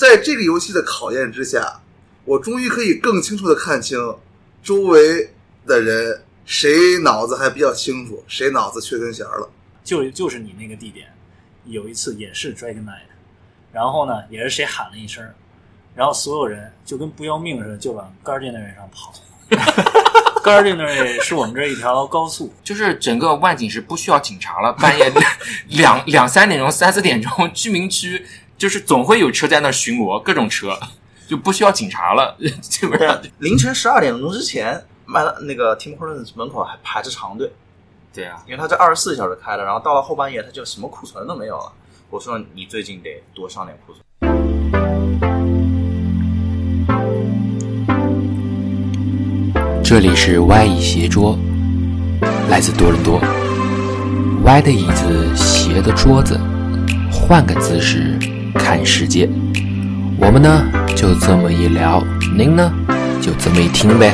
[0.00, 1.82] 在这个游戏的考验之下，
[2.24, 3.98] 我终于可以更清楚的看清
[4.62, 5.34] 周围
[5.66, 9.50] 的人谁脑子还比较清楚，谁脑子缺根弦了。
[9.84, 11.06] 就就是你那个地点，
[11.66, 13.10] 有一次也是 Dragon Night，
[13.74, 15.22] 然后呢，也是谁喊了一声，
[15.94, 19.12] 然后所有人就跟不要命似的，就往 Guardianary 上跑。
[20.42, 25.12] Guardianary 是我们这一条高速，就是整个万景是不需要警察了，半夜
[25.68, 28.24] 两两三点钟、三四点钟，居民区
[28.60, 30.78] 就是总会有车在那巡逻，各种车
[31.26, 33.18] 就不需要警察了， 基本上。
[33.38, 37.50] 凌晨十二点钟之前，麦当那个 Tim Hortons 门口还排着长队，
[38.12, 41.72] 对啊，因为他这二十四小时开的，然后到了后半夜，他就什么库存都没有了。
[42.10, 44.04] 我说你最近得多上点库存。
[49.82, 51.38] 这里是歪椅斜桌，
[52.50, 53.18] 来自多伦多。
[54.44, 56.38] 歪的椅子，斜的桌子，
[57.10, 58.18] 换个姿势
[58.62, 59.28] 看世界。
[60.18, 60.62] 我们呢，
[60.94, 62.04] 就这么一聊，
[62.36, 62.70] 您呢，
[63.20, 64.12] 就这么一听呗。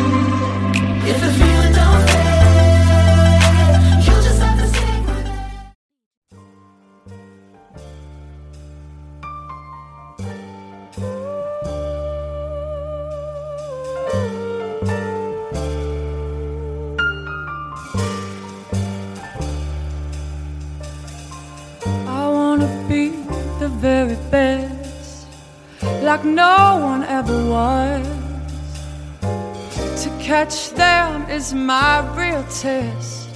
[31.37, 33.29] Is my real test,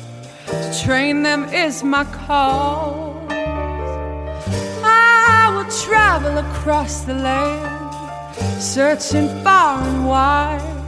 [0.47, 3.15] to train them is my call.
[4.83, 7.92] I will travel across the land,
[8.59, 10.79] searching far and wide.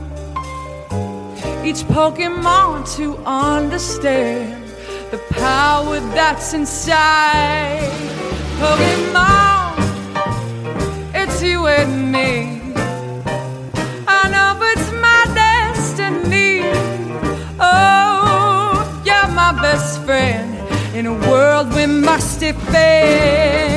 [1.63, 4.63] Each Pokemon to understand
[5.11, 7.91] the power that's inside.
[8.57, 9.77] Pokemon,
[11.13, 12.62] it's you and me.
[20.05, 20.53] Friend
[20.95, 23.72] in a world we must defend.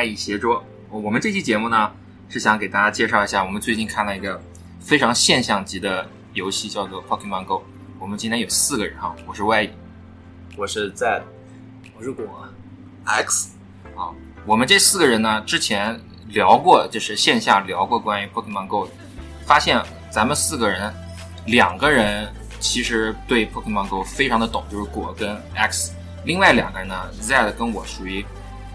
[0.00, 0.64] 这是 Y 椅斜桌。
[0.88, 1.92] 我们这期节目呢，
[2.30, 4.40] 是想给大家介绍一下我们最近看了一个
[4.80, 7.62] 非常现象级的游戏，叫做 Pokemon Go。
[7.98, 9.70] 我们今天有四个人哈，我是 Y 椅
[10.56, 11.22] 我是在
[11.94, 12.24] 我是果
[13.04, 13.50] ，X
[13.94, 14.08] 啊。
[14.46, 18.88] 我们这四个人呢，之前聊过，就是线下聊过关于 Pokemon Go，
[19.44, 20.90] 发现咱们四个人，
[21.46, 25.92] 两个人其实对 Pokemon Go 非常的懂，就是果跟 X。
[26.24, 28.24] 另外两个人呢，Z 跟我属于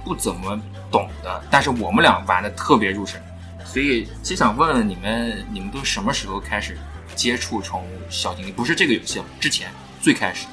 [0.05, 0.57] 不怎么
[0.91, 3.19] 懂的，但是我们俩玩的特别入神，
[3.65, 6.77] 所以就想问问你们，你们都什么时候开始
[7.15, 8.53] 接触宠物小精灵？
[8.53, 10.45] 不是这个游戏，之前最开始。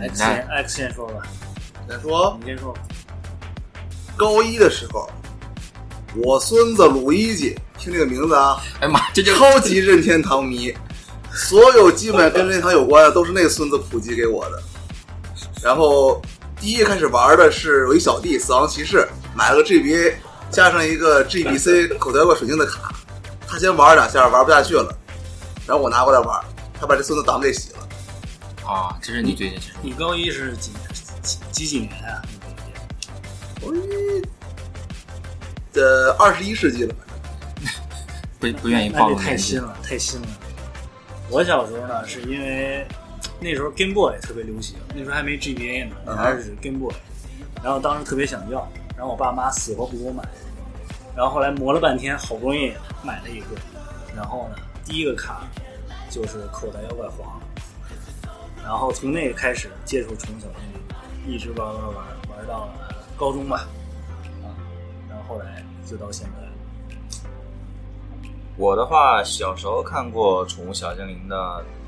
[0.00, 1.22] 那先 X 先说吧，
[1.88, 2.76] 先说你先说。
[4.16, 5.08] 高一的时候，
[6.16, 10.74] 我孙子鲁伊基，听这个名字啊，哎妈，这就超级任天堂迷，
[11.32, 14.62] 所有基本跟任天堂有关的都是那个孙子普及给我的。
[15.62, 16.20] 然后
[16.66, 20.14] 第一开始玩的是我一小弟死亡骑士，买了个 GBA，
[20.50, 22.92] 加上一个 GBC 口袋怪水晶的卡，
[23.46, 24.92] 他先玩两下玩不下去了，
[25.64, 26.44] 然后我拿过来玩，
[26.74, 27.78] 他把这孙子档给洗了。
[28.68, 30.72] 啊，这是你最近是你高一是几
[31.22, 32.20] 几几几年啊？
[33.62, 33.78] 高一，
[35.78, 36.92] 呃，二十一世纪了，
[38.40, 40.26] 不不愿意那这暴露太新了，太新了。
[41.30, 42.84] 我小时候呢，是因为
[43.40, 46.94] 那时候 Game Boy 特别流行，那时候还没 GBA 呢，嗯还是 Game Boy。
[47.62, 48.66] 然后当时特别想要，
[48.96, 50.22] 然后我爸妈死活不给我买。
[51.16, 52.72] 然后后来磨了半天，好不容易
[53.02, 53.46] 买了一个。
[54.14, 55.46] 然后呢，第一个卡
[56.10, 57.40] 就是口袋妖怪黄。
[58.62, 60.56] 然后从那个开始接触宠物小精
[61.26, 62.72] 灵，一直玩玩玩玩到了
[63.16, 63.66] 高中吧，
[64.42, 64.50] 啊，
[65.08, 66.46] 然后后来就到现在。
[68.56, 71.85] 我的话，小时候看过《宠物小精灵》的那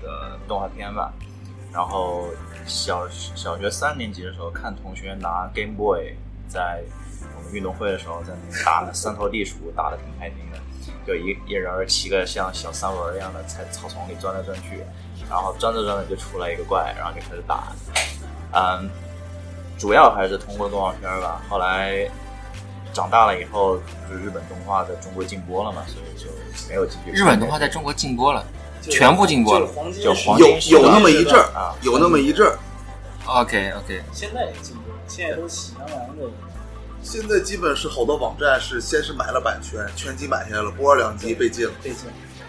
[0.00, 1.12] 个动画片吧，
[1.72, 2.24] 然后
[2.66, 6.14] 小小学三年级的时候，看同学拿 Game Boy
[6.48, 6.82] 在
[7.36, 10.58] 我们运动会的时候，在那打那三头地鼠，打的挺开心的。
[11.06, 14.84] 就一一人骑个像小三轮一样的，在草丛里钻来钻去，
[15.28, 17.72] 然后转着转着就出来一个怪，然后就开始打。
[18.52, 18.88] 嗯，
[19.78, 21.42] 主要还是通过动画片吧。
[21.48, 22.08] 后来
[22.92, 23.76] 长大了以后，
[24.08, 26.26] 就是日本动画在中国禁播了嘛，所以就
[26.68, 27.12] 没有继续。
[27.12, 28.44] 日本动画在中国禁播了，
[28.82, 29.66] 全部禁播了
[30.02, 32.58] 就是黄金有有那么一阵儿啊，有那么一阵儿。
[33.26, 36.24] OK OK，现在也禁播，现在都喜羊羊的
[37.02, 41.72] 现在基本是好多网站是先是买了版权，全集买下来了，播了两集被禁了。
[41.82, 42.00] 被禁。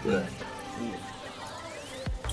[0.04, 0.20] 对，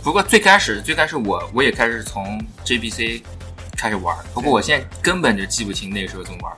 [0.04, 3.22] 不过最开始最开始我我也开始从 JBC
[3.78, 6.56] 开始玩，不过我现在根本就记不清那个时候怎么玩。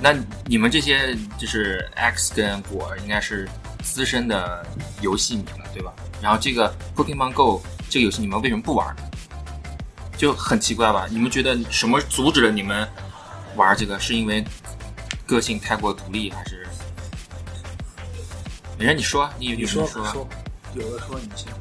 [0.00, 0.12] 那
[0.46, 3.48] 你们这些就是 X 跟果应该是
[3.82, 4.64] 资深的
[5.00, 5.92] 游戏迷了，对吧？
[6.20, 9.02] 然后这个 Pokemon Go 这个游戏你们为什么不玩呢？
[10.16, 11.06] 就很奇怪吧？
[11.10, 12.88] 你们觉得什么阻止了你们
[13.56, 13.98] 玩这个？
[13.98, 14.44] 是因为
[15.26, 16.66] 个性太过独立，还是？
[18.78, 20.28] 没事你说，你有你有什么说说，
[20.74, 21.52] 有的说你先，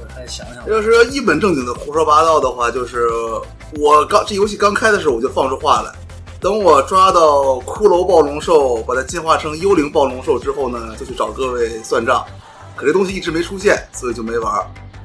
[0.00, 0.68] 我再想想。
[0.68, 3.08] 要是一本正经的胡说八道的话，就是
[3.78, 5.92] 我刚这游戏刚开的时候我就放出话来，
[6.40, 12.24] 等我抓到骷髅暴龙兽，把它进化成幽灵暴龙兽之后呢，就去找各位算账。
[12.76, 14.54] 可这东西一直没出现，所以就没玩，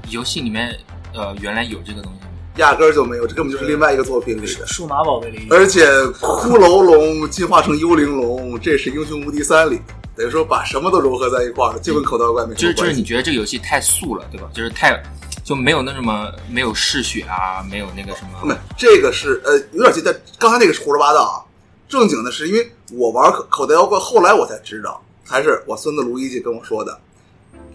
[0.09, 0.77] 游戏里面
[1.15, 2.27] 呃原来有这个东西吗？
[2.57, 4.67] 压根儿就没有，这根本就是另外一个作品里的。
[4.67, 5.87] 数码宝贝里，而且
[6.21, 9.81] 骷髅龙进化成幽灵龙，这是《英雄无敌三》里，
[10.15, 13.01] 等于说把什么都融合在一块儿了，就跟口袋怪没什就是就是么关系。
[13.01, 14.47] 你觉得这个游戏太素了，对吧？
[14.53, 15.01] 就是太
[15.43, 18.57] 就没有那什么没有嗜血啊，没有那个什没么。
[18.77, 21.43] 这个是呃有点记得，刚才那个是胡说八道啊。
[21.89, 26.99] 正经的是，因为我玩口袋妖怪，后来我才知道，还是我孙子卢一姐跟我说的，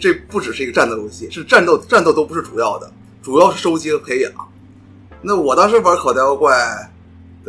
[0.00, 2.90] 这不只是一个战斗游戏，是战斗战斗都不是主要的，
[3.22, 4.32] 主要是收集和培养。
[5.22, 6.90] 那我当时玩口袋妖怪，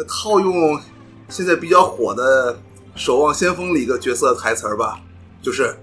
[0.08, 0.80] 套用
[1.28, 2.54] 现在比较火的
[2.94, 5.00] 《守望先锋》里一个角色台词吧，
[5.42, 5.76] 就是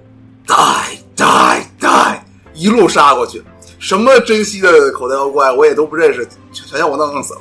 [0.46, 2.20] die die die，
[2.54, 3.42] 一路杀过去，
[3.78, 7.40] 什么珍稀的口袋妖怪我也都不认识，全全让我弄死了。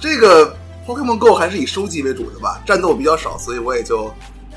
[0.00, 0.56] 这个
[0.86, 4.12] Pokemon Go 还是以收集为主的吧，战斗比较少，所以我也就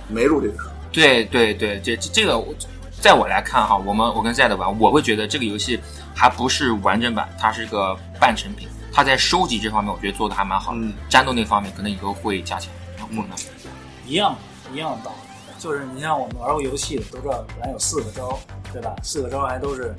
[0.08, 0.72] 没入这个坑。
[0.92, 2.54] 对对对，这这这个我
[3.02, 5.80] 在我来看哈，我们我跟 Z 的玩，我会觉得这个游戏
[6.16, 8.68] 还不是完整版，它是个半成品。
[8.92, 10.72] 它在收集这方面，我觉得做的还蛮好。
[10.74, 12.72] 嗯战斗那方面可能以后会加强。
[12.98, 13.36] 然后我呢？
[14.08, 14.36] 一样
[14.74, 18.40] 一样的道理，就是你像我们玩过游戏的都知道，本来有四个招，
[18.72, 18.96] 对吧？
[19.04, 19.94] 四个招还都是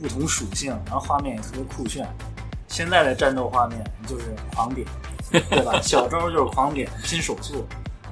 [0.00, 2.08] 不同属性，然后画面也特别酷炫。
[2.68, 4.86] 现在的战斗画面就是狂点，
[5.30, 5.80] 对吧？
[5.82, 7.66] 小招就是狂点拼手速，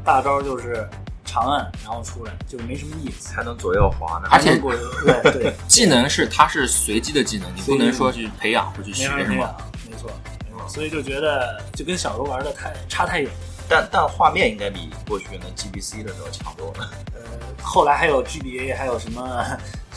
[0.05, 0.89] 大招就是
[1.25, 3.33] 长按然后出来，就没什么意思。
[3.35, 4.29] 还能左右滑呢。
[4.31, 4.75] 而且过
[5.05, 9.55] 对对， 技能是它是随机的技能，你不能说去培养或去学什么没错
[9.91, 10.11] 没错。
[10.69, 13.31] 所以就觉得就跟小时候玩的太差太远。
[13.71, 16.91] 但但画面应该比过去那 GBC 的时候强多了。
[17.15, 17.21] 呃，
[17.63, 19.23] 后来还有 GBA，还有什么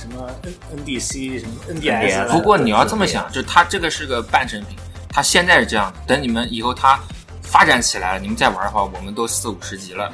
[0.01, 2.31] 什么 N NDC 什么 NDS。
[2.31, 4.75] 不过你要这么想，就它这个是个半成品，
[5.07, 6.99] 它现在是这样的，等你们以后它
[7.43, 10.11] 发展起来了，你们再玩的话，我们都四五十级了，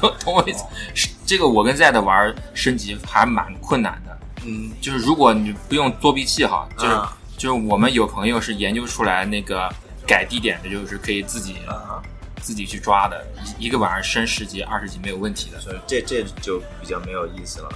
[0.00, 0.64] 懂懂我意思？
[1.26, 9.72] 这个我跟 Z 的玩升级还蛮困难的，嗯，就是如果你不用作弊器哈，就是、啊就是我们有朋友是研究出来那个
[10.06, 12.02] 改地点的，就是可以自己、啊
[12.40, 13.26] 自己去抓的，
[13.58, 15.58] 一一个晚上升十级二十级没有问题的。
[15.60, 17.68] 所以这这就比较没有意思了，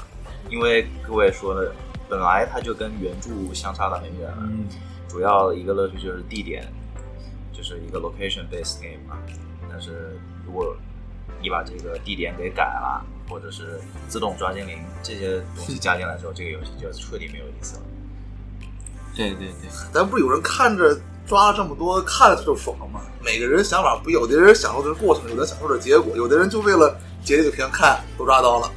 [0.52, 1.72] 因为各位说的，
[2.10, 4.42] 本来它就跟原著相差的很远了。
[4.42, 4.66] 嗯，
[5.08, 6.70] 主要一个乐趣就是地点，
[7.54, 9.16] 就是一个 location based game 嘛。
[9.70, 10.76] 但是如果
[11.40, 17.82] 你把这个地点给改了，或者是自动抓精灵这些东西加进来之后，这个游戏就彻底没有意思了。
[19.16, 20.94] 对对对，咱不是有人看着
[21.26, 23.00] 抓了这么多，看了就爽吗？
[23.24, 28.70] 每个人想法不，有的人享受的是过程，有的人享受的是结果，有的人就为了节日就平看都抓到了，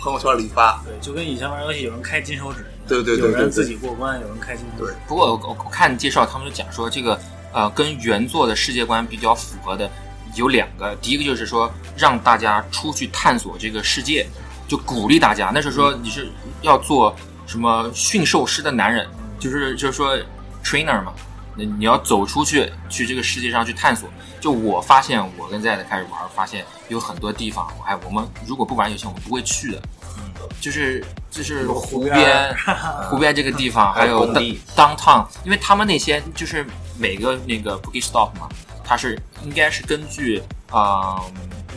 [0.00, 0.82] 朋友圈里发。
[0.84, 4.94] 对，就跟以前玩游戏有人开金手指一样，对对对对对有人自己过关，有人开金手指。
[5.06, 7.20] 不过我我我看介绍，他们就讲说这个
[7.52, 9.90] 呃跟原作的世界观比较符合的
[10.34, 14.26] 有两个，第一个就是说让大家出去探索这个世界，
[14.66, 15.50] 就鼓励大家。
[15.52, 16.28] 那是说你是
[16.62, 17.14] 要做
[17.46, 19.06] 什么驯兽师的男人，
[19.38, 20.16] 就是就是说
[20.62, 21.12] trainer 嘛，
[21.56, 24.08] 那你要走出去去这个世界上去探索。
[24.40, 29.82] 就我发现，我跟 Z 开始玩，发现有很多地方，哎，我们如果不玩游戏，我们不会去的。
[30.18, 30.24] 嗯
[30.60, 32.56] 就是就是湖湖边边，
[33.10, 36.64] 湖边这个地方，还 还有有工地 downtown，因为他们那些就是
[36.96, 38.48] 每个那个 bookie stop 嘛，
[38.84, 41.22] 它是应该是根据啊、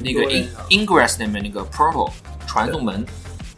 [0.03, 2.09] 那个 in Ingress 那边那个 Portal
[2.47, 3.05] 传送门，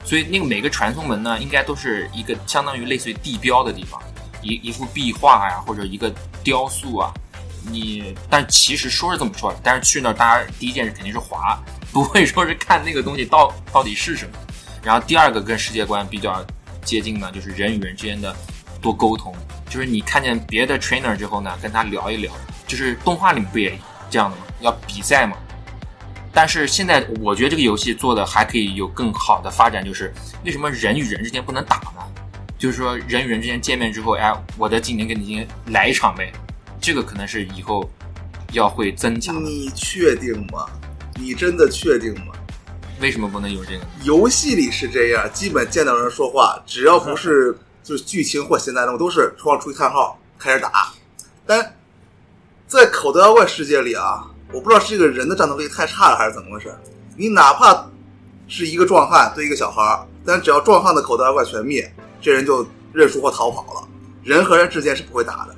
[0.04, 4.02] 所以那个每个传送门呢，应该都是一个相当于类似于地标的地方，
[4.42, 6.12] 一一幅壁画呀，或者一个
[6.44, 7.14] 雕塑啊。
[7.72, 11.58] 你，但其实说是这么说，但是去那儿大家第一件事肯定是滑，
[11.92, 14.32] 不会说是看那个东西到到底是什么。
[14.84, 16.46] 然后第二个跟世界观比较
[16.84, 18.36] 接近呢，就是人与人之间的
[18.82, 19.34] 多沟通，
[19.70, 22.34] 就是你看见别的 trainer 之后呢，跟他聊一聊，
[22.68, 23.78] 就是动画里面不也
[24.10, 24.44] 这样的吗？
[24.60, 25.38] 要比赛嘛。
[26.34, 32.04] 但是现在我觉得这个游戏做的还可以有更好的发展，就是为什么人与人之间不能打呢？
[32.58, 36.32] 就是说人与人之间见面之后，哎，我的今天跟你今天来一场呗，
[36.84, 37.90] 这个可能是以后
[38.52, 39.50] 要会增强的。
[39.50, 40.68] 你确定吗？
[41.16, 42.34] 你真的确定吗？
[43.00, 43.86] 为什么不能有这个？
[44.04, 50.92] 游戏里是这样，基本见到人说话，只要不是就是剧情或现代任务，都是窗出去叹号开始打。
[51.46, 51.74] 但
[52.68, 56.78] 在口袋妖怪世界里啊，我不知道是这个人的战斗力太差了还是怎么回事。
[57.16, 57.90] 你哪怕
[58.50, 61.90] 是一个壮汉对一个小孩儿，但只要壮汉的口袋妖怪全灭，
[62.22, 63.88] 这人就认输或逃跑了。
[64.22, 65.53] 人和人之间是不会打的。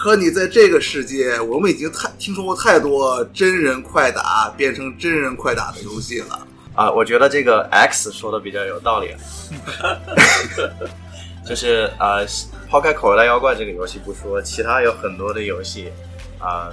[0.00, 6.46] 可你在这个世界，我们已经太听说过太多真人快打变成真人快打的游戏了。
[6.72, 9.12] 啊，我觉得这个 X 说的比较有道理，
[11.44, 12.24] 就是呃，
[12.70, 15.90] 抛开口袋妖怪这个游戏不说，其他有很多的游戏，
[16.38, 16.70] 啊、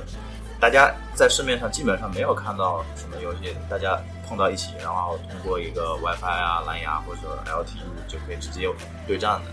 [0.59, 8.69] 大家在市面上基本上没有看到什么游戏，大家碰到一起，然后通过一个 WiFi 啊、蓝牙或者 LTE 就可以直接
[9.07, 9.51] 对战的，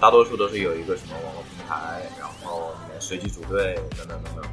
[0.00, 4.44] 大多数都是有一个什么网络平台，然后随机组队等等等等。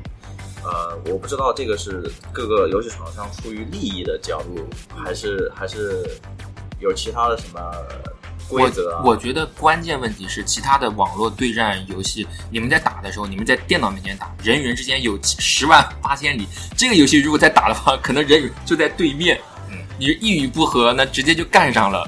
[0.63, 4.67] 呃，我不知道这个是各个游戏厂商出于利益的角度，
[5.03, 6.05] 还是还是
[6.79, 7.59] 有其他的什么
[8.47, 9.01] 规则啊？
[9.03, 16.47] 我我觉得关键问题是，其他的网络对战游戏，你们在打的时候，你们在电脑面前打，人与人之间有十万八千里。
[16.77, 19.41] 这个游戏如果再打的话，可能人与就在对面，
[19.71, 22.07] 嗯，你一语不合，那直接就干上了，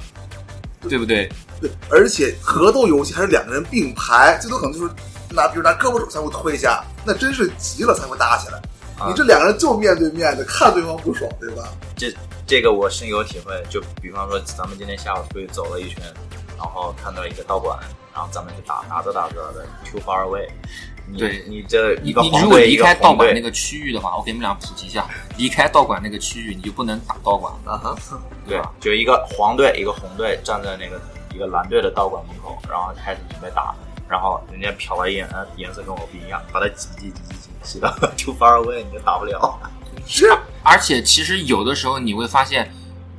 [0.88, 1.28] 对不对？
[1.60, 4.94] 对，而且格斗游戏还是两个人并排，最多可能就是
[5.36, 8.58] 拿，比如拿胳膊肘才会推一下，那真是急了才会打起来。
[9.00, 11.64] 啊你这两个人就面对面的，看对方不爽，对吧？
[11.98, 12.14] 这
[12.46, 13.52] 这个我深有体会。
[13.70, 16.02] 就比方说，咱们今天下午出去走了一圈，
[16.58, 17.78] 然后看到一个道馆，
[18.14, 20.48] 然后咱们就打，打着打着的 too far away。
[21.06, 25.06] 你对你这一个你如果离开道馆那个区域的话，我给你们俩普及一下，
[25.38, 27.74] 离开道馆那个区域，你就不能打道馆了。
[27.74, 27.98] 啊哈，
[28.48, 31.02] 对，就一个黄队一个红队站在那个
[31.34, 33.76] 一个蓝队的道馆门口，然后开始准备打，
[34.14, 39.60] 然后人家瞟了一眼，呃颜色跟我不一样，把它挤挤挤挤挤挤到 too far away，你就打不了。
[40.06, 42.72] 是而且其实有的时候你会发现，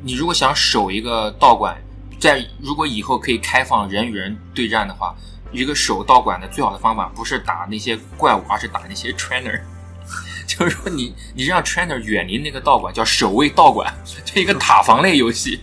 [0.05, 1.77] 你如果想守一个道馆，
[2.21, 5.13] 在如果以后可以开放人与人对战的话，
[5.51, 9.61] 一个守道馆的最好的方法不是打那些怪物，而是打那些 trainer。
[10.47, 13.93] 就是说你你让 trainer 远离那个道馆，叫守卫道馆，
[14.25, 15.59] 这一个塔防类游戏。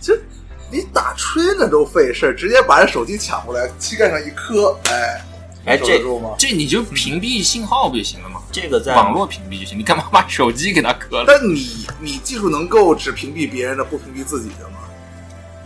[0.72, 5.22] 你打 trainer 都费事儿，直接把人手机抢过来，膝盖上一磕，哎，
[5.66, 6.02] 哎，这？
[6.38, 8.40] 这你就屏蔽信号不就行了吗？
[8.50, 11.24] 这个在网络屏蔽就行，你干嘛把手机给它磕了？
[11.26, 14.78] 但你你技术能够只屏蔽别人的，不屏蔽自己的吗？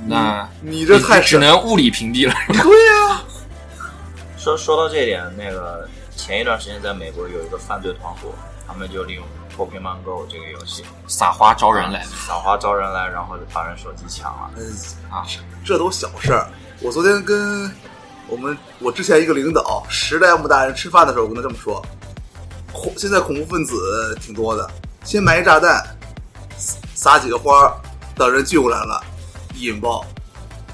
[0.09, 1.39] 那你这太只。
[1.39, 2.35] 能物理屏蔽了。
[2.49, 3.23] 对呀、
[4.37, 8.35] 说说到这一点，那个前一段时间在美国有一个犯罪团伙，
[8.67, 9.25] 他们就利用
[9.57, 14.51] Pokemon Go 这个游戏撒花招人来，撒花招人来，然后就把人手机抢了。
[14.57, 14.77] 嗯
[15.11, 15.25] 啊，
[15.65, 16.47] 这都小事儿。
[16.81, 17.71] 我昨天跟
[18.29, 21.83] 我们我之前一个领导时代 M 大人吃饭的时候，我跟他这么说：
[22.73, 24.71] 恐现在恐怖分子挺多的，
[25.05, 25.83] 先埋一炸弹，
[26.59, 27.75] 撒撒几个花，
[28.15, 29.03] 等人聚过来了，
[29.55, 30.05] 引爆，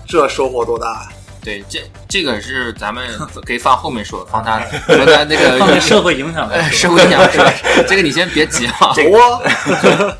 [0.06, 1.11] 这收获多大呀、
[1.42, 3.04] 对，这这个是咱们
[3.44, 7.44] 可以放后面说，放他 说他那个放在社会影响呃来说，社会影响说，
[7.88, 8.92] 这个你先别急啊。
[8.94, 9.40] 走啊！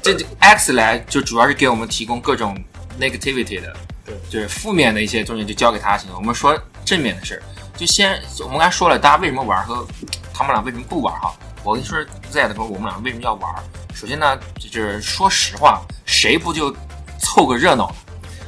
[0.02, 2.56] 这这 X 来就主要是给我们提供各种
[3.00, 3.72] negativity 的，
[4.04, 6.16] 对就是负面的一些东西就交给他行了。
[6.16, 7.42] 我们说正面的事儿，
[7.76, 9.86] 就先我们刚才说了，大家为什么玩和
[10.34, 11.32] 他们俩为什么不玩哈？
[11.62, 11.96] 我跟你说
[12.28, 13.48] 在的时候，我们俩为什么要玩？
[13.94, 16.74] 首先呢，就是说实话，谁不就
[17.20, 17.94] 凑个热闹呢？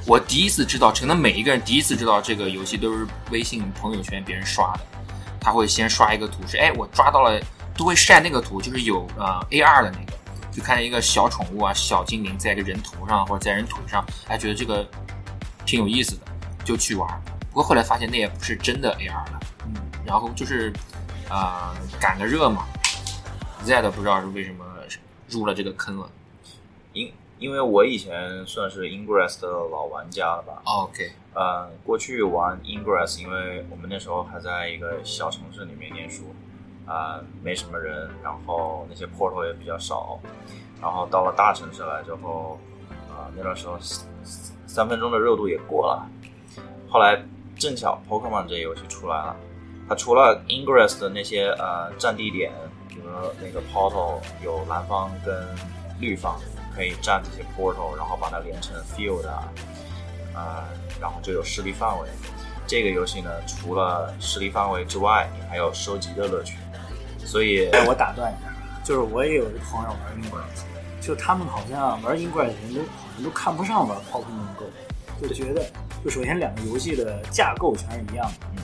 [0.07, 4.81] 我第一次知道，可能每一个人第一次知道这个游戏都是微信朋友圈别人刷的，
[5.41, 7.41] 他会先刷一个图，是哎我抓到了，
[7.75, 10.13] 都会晒那个图，就是有呃 AR 的那个，
[10.53, 14.87] 就看见一个小宠物啊、小精灵在一个人头上或者在人腿上，还觉得这个
[15.65, 16.21] 挺有意思的，
[16.65, 17.09] 就去玩。
[17.49, 20.71] 不过后来发现那也不是真的 AR 了，嗯，然后就是
[21.31, 22.67] 呃赶个热嘛
[23.65, 24.67] ，Z 不知道是为什么
[25.31, 26.11] 入了这个坑了。
[27.45, 36.35] 因因为我以前算是 Ingress 的老玩家了吧，OK，呃，过去玩 Ingress，因为我们那时候还在一个小城市里面念书，
[36.87, 40.19] 啊、没什么人，然后那些 portal 也比较少，
[40.81, 42.59] 然后到了大城市来之后，
[43.11, 44.09] 啊、那段时候三
[44.67, 46.09] 三分钟的热度也过了，
[46.89, 47.23] 后来
[47.57, 49.37] 正巧 Pokemon 这游戏出来了，
[49.87, 52.51] 它除了 Ingress 的那些呃占地点，
[52.89, 55.47] 比如说那个 portal 有蓝方跟
[56.01, 56.37] 绿方
[56.75, 59.49] 可以占这些 portal，然后把它连成 field 啊，
[60.35, 60.65] 呃，
[61.01, 62.09] 然后就有势力范围。
[62.67, 66.57] 这个游戏呢，除了势力范围之外，你还有收集的乐趣。
[67.25, 68.53] 所以，哎，我打断一下，
[68.85, 70.63] 就是我也有一个朋友玩 Ingress，
[71.01, 74.65] 就他们好像玩 Ingress 的人都好像都看不上玩 Pokemon Go，
[75.21, 75.65] 就觉得
[76.05, 78.63] 就首先两个游戏的架构全是一样的，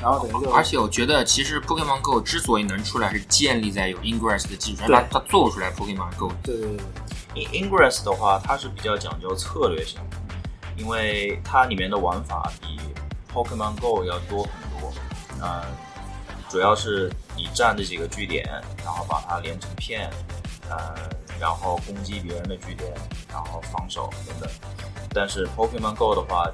[0.00, 6.32] 然后等于就而且我觉得，其实 Pokemon Go 之所以能出来，是建立在有 Ingress 的基础上，对它它做出来 Pokemon Go。
[6.42, 6.76] 对对对
[7.34, 10.16] Ingress 的话，它是比较讲究策略性的，
[10.76, 12.78] 因为它里面的玩法比
[13.32, 14.92] Pokemon Go 要多很多。
[15.40, 15.62] 嗯、
[16.48, 18.44] 主要是你占这几个据点，
[18.84, 20.10] 然后把它连成片，
[20.68, 20.94] 呃，
[21.40, 22.92] 然后攻击别人的据点，
[23.28, 24.48] 然后防守等等。
[25.14, 26.48] 但是 Pokemon Go 的话，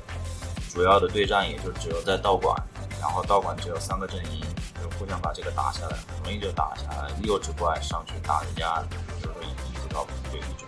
[0.72, 2.56] 主要的对战也就只有在道馆，
[3.00, 4.40] 然后道馆只有三个阵营，
[4.80, 7.10] 就互相把这个打下来，很容易就打下来。
[7.20, 10.67] 六只怪上去打人家，比如说一只高就一只怪，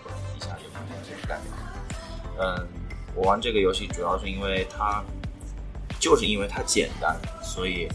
[1.11, 1.53] 这个概念。
[2.39, 2.67] 嗯，
[3.13, 5.03] 我玩这个游戏主要是因为它，
[5.99, 7.87] 就是因为它简单，所以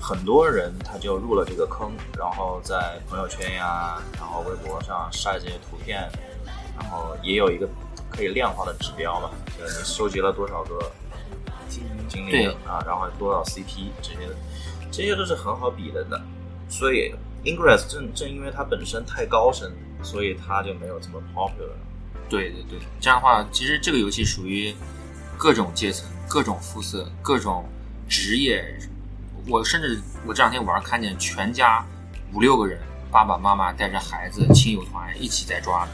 [0.00, 6.08] 很多人他就入了这个坑，然后在朋友圈呀，然后微博上晒这些图片，
[6.78, 7.68] 然后也有一个
[8.08, 10.92] 可以量化的指标嘛，就是你收集了多少个
[11.68, 14.18] 精英精灵啊，然后多少 CP 这些，
[14.92, 16.20] 这些都是很好比的的。
[16.68, 17.12] 所以
[17.44, 19.72] Ingress 正正因为它本身太高深，
[20.02, 21.72] 所以它就没有这么 popular。
[22.28, 24.74] 对对对，这样的话，其实这个游戏属于
[25.36, 27.64] 各种阶层、各种肤色、各种
[28.08, 28.78] 职业。
[29.46, 31.82] 我甚至我这两天晚上看见全家
[32.34, 32.78] 五六个人，
[33.10, 35.88] 爸爸妈妈带着孩子、亲友团一起在抓，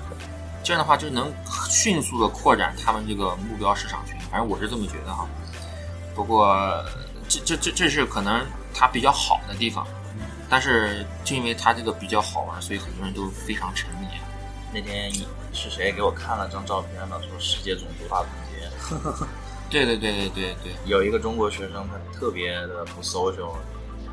[0.65, 1.33] 这样的话就能
[1.71, 4.19] 迅速的扩展他们这个目标市场群。
[4.29, 5.29] 反正我是这么觉得哈。
[6.17, 6.85] 不过
[7.29, 9.87] 这这这这是可能它比较好的地方，
[10.49, 14.09] 但是就因为它这个比较好玩，所以很多人都非常沉迷。
[14.73, 15.13] 那天
[15.55, 17.19] 是谁给我看了张照片呢？
[17.23, 18.69] 说世界种族大团结，
[19.71, 20.73] 对对对对对对。
[20.85, 23.55] 有一个中国学生，他特别的不 social，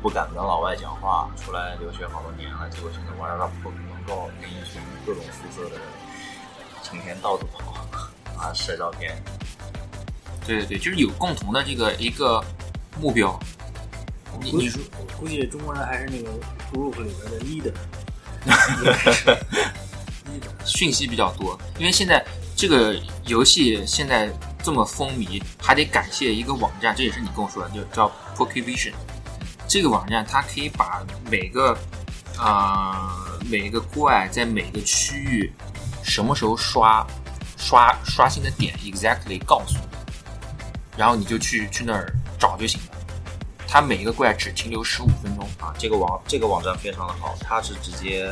[0.00, 5.80] 不敢跟老外讲话，出来留学好多年了，结果现在玩到 Pokemon Go，跟一群各种肤色的人，
[6.82, 7.86] 成天到处跑
[8.38, 9.22] 啊，晒照片。
[10.46, 12.42] 对对对，就是有共同的这个一个
[13.00, 13.38] 目标。
[14.40, 16.30] 你你说我估计中国人还是那个
[16.72, 17.74] group 里边的 leader，
[20.64, 22.24] 讯息比较多，因为现在
[22.56, 22.94] 这个
[23.26, 24.30] 游戏现在
[24.62, 28.92] 这么风靡，还得感谢一个网站，这也是你跟我说的，就叫 Pokevision。
[29.66, 31.76] 这个网站它可以把每个
[32.38, 35.52] 啊、每个怪在每个区域
[36.02, 37.06] 什么时候刷
[37.56, 39.96] 刷刷新的点 exactly 告诉你，
[40.96, 42.86] 然后你就去去那儿找就行了。
[43.66, 48.30] 它每一个怪只停留十五分钟啊，这个网这个网站非常的好，它是直接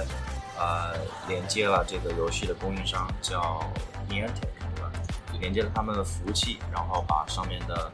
[0.61, 0.95] 呃
[1.27, 3.61] 连接了这个游戏的供应商叫
[4.09, 4.43] Niantic，
[4.75, 4.93] 对吧？
[5.41, 7.91] 连接了他们的服务器，然后把上面的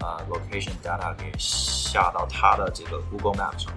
[0.00, 3.72] 呃 location data 给下到它的这个 Google Map 上，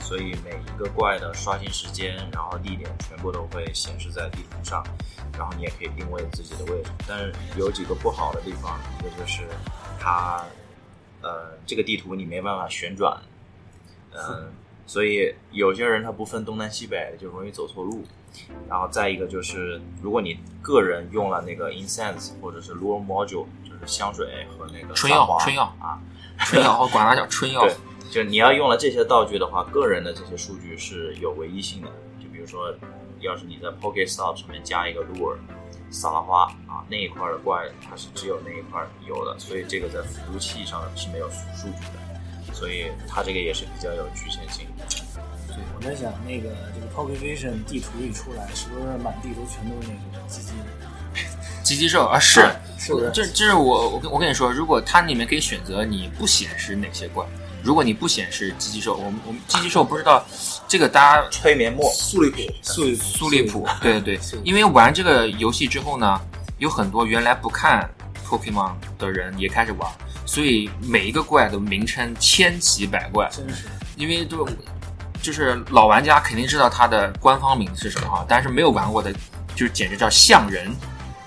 [0.00, 4.82] 所以每一个怪的刷新时间，然后地点全部都会显示在地图上，
[5.36, 6.90] 然后你也可以定位自己的位置。
[7.06, 9.42] 但是有几个不好的地方，一个就是
[10.00, 10.42] 它
[11.20, 13.20] 呃这个地图你没办法旋转，
[14.12, 14.50] 嗯、
[14.86, 18.04] 所以有些人他不分东南西北，就容易走错路。
[18.68, 26.02] 然后再一个就是，如果你个人用了那个 incense 或者是 lure module，就是香水和那个春药春药啊，
[26.40, 27.60] 春药，我管它叫春药。
[27.64, 27.74] 对，
[28.10, 31.88] 就你要用了这些道具的话，个人的这些数据是有唯一性的。
[32.20, 32.74] 就比如说，
[33.20, 35.36] 要是你在 pocket stop 上面加一个 lure
[35.90, 42.03] 撒拉花啊，那一块的怪它是只有那一块有的，所以这个在服务器上是没有数据的，
[42.54, 44.86] 所以它这个也是比较有局限性的。
[45.48, 50.52] 对，我在想那个这个 Pokevision 地图一出来，是不是满地图全都是那个鸡鸡？
[51.62, 52.46] 鸡鸡兽啊，是
[52.78, 57.24] 是的这这是我我跟我跟你说，如果它里面可以选择你不显示哪些怪，
[57.62, 60.22] 如果你不显示鸡鸡兽，我们我们鸡鸡兽不知道
[60.68, 66.20] 这个大家催眠墨苏利普，苏苏利普，对对对，因为玩这个游戏之后呢，
[66.58, 67.88] 有很多原来不看
[68.26, 69.90] Pokemon 的人也开始玩，
[70.26, 73.64] 所以每一个怪的名称千奇百怪，真是。
[73.96, 74.48] 因为都
[75.22, 79.12] 就是老玩家肯定知道它的官方名字是什么哈，但是没有玩过的，
[79.54, 80.74] 就简直叫像人。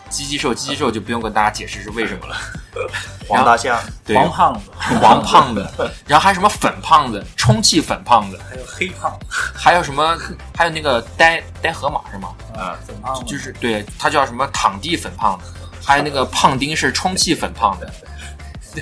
[0.09, 2.37] 鸡鸡兽，鸡鸡兽就不用跟大家解释是为什么了。
[3.27, 5.69] 黄大象，对，黄胖子，黄胖子，
[6.05, 9.11] 然后还有什么粉胖子、充气粉胖子，还有黑胖。
[9.19, 10.17] 子，还有什么，
[10.55, 12.29] 还有那个呆呆河马是吗？
[12.55, 13.25] 啊，粉胖子。
[13.25, 14.47] 就是对，它叫什么？
[14.53, 15.51] 躺地粉胖子，
[15.83, 17.85] 还有那个胖丁是充气粉胖子，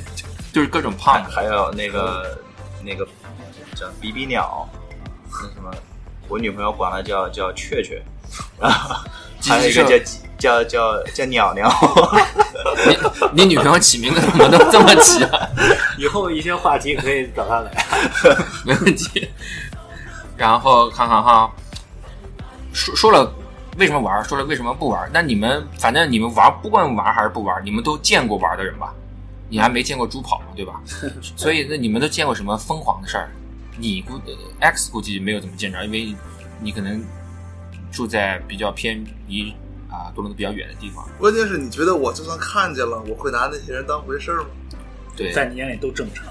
[0.54, 1.30] 就是各种胖子。
[1.32, 2.38] 还有那个
[2.84, 3.06] 那个
[3.76, 4.68] 叫比比鸟，
[5.32, 5.72] 那什么，
[6.28, 8.02] 我女朋友管它叫叫雀雀，
[8.60, 8.96] 然后
[9.44, 9.98] 还有一个叫
[10.38, 11.70] 叫叫叫鸟鸟，
[13.34, 15.50] 你你女朋友起名字怎么都这么起啊？
[15.98, 17.72] 以后一些话题可以找她来。
[18.66, 19.30] 没问题。
[20.38, 21.50] 然后看看哈，
[22.74, 23.34] 说说了
[23.78, 25.10] 为什么玩，说了为什么不玩。
[25.14, 28.94] 那你们反正你们玩，不管玩还是不玩，你们都见过玩的人吧？
[29.56, 30.82] 你还没见过猪跑嘛，对吧？
[31.38, 33.32] 所以那你们都见过什么疯狂的事儿？
[33.78, 34.20] 你估
[34.60, 36.14] X 估计没有怎么见着，因为
[36.60, 37.02] 你可能
[37.90, 39.54] 住在比较偏离
[39.90, 41.08] 啊多伦多比较远的地方。
[41.18, 44.50] 关键是你觉得我就算看见了，我会拿那些人当回事儿吗？
[45.16, 46.26] 对，在你眼里都正常。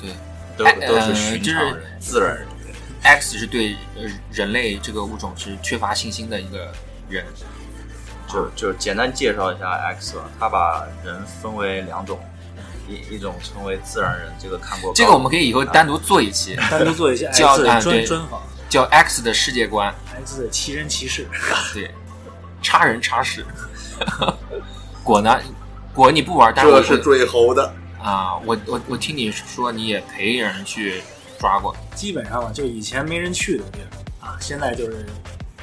[0.00, 0.12] 对
[0.56, 2.46] 都哎都是呃寻就是常人、自然人。
[3.02, 6.72] X 是对呃人类这个物种是缺乏信心的一个
[7.10, 7.22] 人。
[8.28, 12.18] 就就简单介绍一下 X 吧，他把人分为两种，
[12.88, 14.94] 一一种成为自然人，这个看过高。
[14.94, 19.94] 这个我们可以以后单独做一期，单独做一期 叫专专访叫 X 的世界观。
[20.24, 21.26] ，X 的奇人奇事。
[21.72, 21.90] 对，
[22.62, 23.44] 插人插事。
[25.04, 25.40] 果呢？
[25.94, 27.74] 果你不玩，但是我这是最猴的。
[28.02, 31.02] 啊，我我我听你说你也陪人去
[31.38, 33.88] 抓过，基本上吧，就以前没人去的地儿
[34.26, 35.06] 啊，现在就是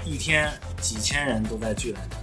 [0.03, 2.17] 一天几千人都在聚在那。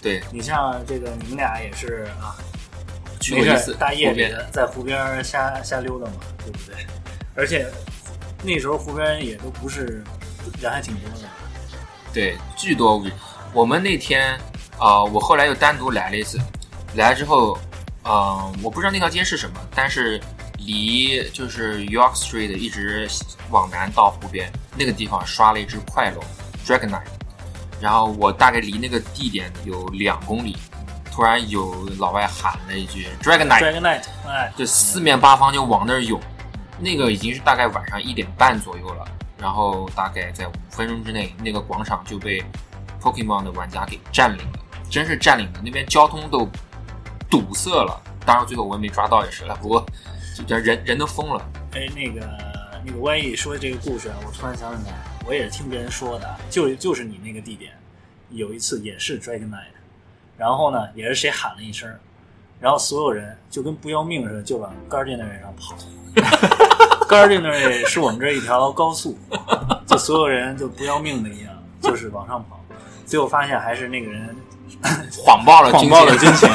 [0.00, 2.38] 对，你像这个，你们俩也是啊，
[3.20, 6.86] 去过一次没事儿大夜里的在湖边瞎瞎溜达嘛，对不对？
[7.36, 7.70] 而且
[8.42, 10.02] 那时候湖边也都不是
[10.60, 11.28] 人还挺多的，
[12.12, 13.02] 对，巨多。
[13.52, 14.32] 我们那天
[14.78, 16.38] 啊、呃我后来又单独来了一次，
[16.94, 17.58] 来之后，
[18.04, 20.20] 嗯、我不知道那条街是什么，但是
[20.58, 23.08] 离就是 York Street 一直
[23.50, 26.22] 往南到湖边那个地方刷了一只快龙
[26.66, 27.02] Dragonite，
[27.80, 30.56] 然后我大概离那个地点有两公里，
[31.12, 36.20] 突然有老外喊了一句 Dragonite，Dragon Night，哎，就四面八方就往那儿涌，
[36.78, 39.04] 那个已经是大概晚上一点半左右了，
[39.38, 42.42] 然后大概在五分钟之内，那个广场就被
[43.00, 46.48] Pokemon 的玩家给占领了，真是占领了，那边交通都
[47.28, 48.00] 堵塞了。
[48.24, 49.84] 当然最后我也没抓到也是了，不过
[50.46, 51.44] 就人人都疯了。
[51.72, 52.20] 哎，那个
[52.84, 54.96] 那个 Y 说这个故事啊，我突然想起来，
[55.26, 57.72] 我也是听别人说的，就就是你那个地点，
[58.30, 59.72] 有一次也是 Dragon Night，
[60.40, 61.86] 然后呢，也是谁喊了一声，
[62.58, 65.76] 然后所有人就跟不要命似的，就往 Gardiner 上跑。
[67.06, 69.18] Gardiner 是我们这一条高速，
[69.86, 72.58] 就所有人就不要命的一样，就是往上跑，
[73.04, 74.34] 最后发现还是那个人
[75.22, 76.48] 谎报了 谎报了军情。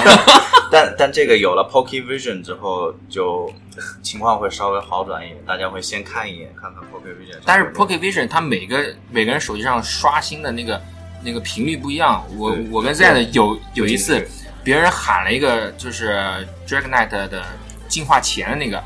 [0.72, 3.54] 但但这个有了 Poke Vision 之后，就
[4.02, 7.38] 情况会稍微好转一点，大家会先看一眼，看看 Poke Vision。
[7.46, 10.82] 但是 Poke Vision 它每个每个人手机上刷新的那个
[11.26, 12.24] 那个频率不一样。
[12.38, 14.26] 我我跟 Z 有有一次，
[14.64, 17.44] 别人喊了一个就是 Dragonite 的
[17.88, 18.82] 进化前的那个，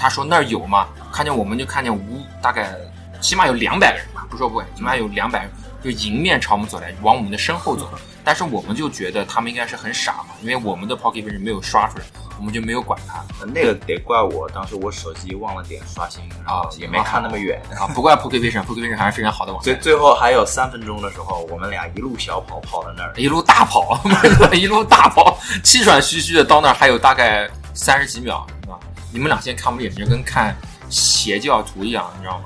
[0.00, 2.72] 他说那儿有嘛，看见我们就看见无大概
[3.20, 5.50] 起码有两百个人吧，不说不会，起码有两百人
[5.82, 7.90] 就迎面朝我们走来，往我们的身后走。
[8.24, 12.04] 但是我们就觉得他们应该是很傻嘛，因为我们的 Pocket Vision 没有刷出来，
[12.38, 13.22] 我们就没有管它。
[13.46, 17.60] 那个得怪我，当时我手机忘了点刷新，然后也没看那么远。
[17.78, 19.74] 啊，不怪 Pocket Vision，Pocket Vision 还是非常好的网站。
[19.74, 24.00] 最最后还有三分钟的时候，我们俩一路小跑跑到那儿，一路大跑，
[24.54, 28.78] 一路大跑，气喘吁吁的到那儿还有大概三十几秒，是吧？
[29.12, 30.56] 你们俩现在看我们眼睛跟看
[30.88, 32.44] 邪教徒一样，你知道吗？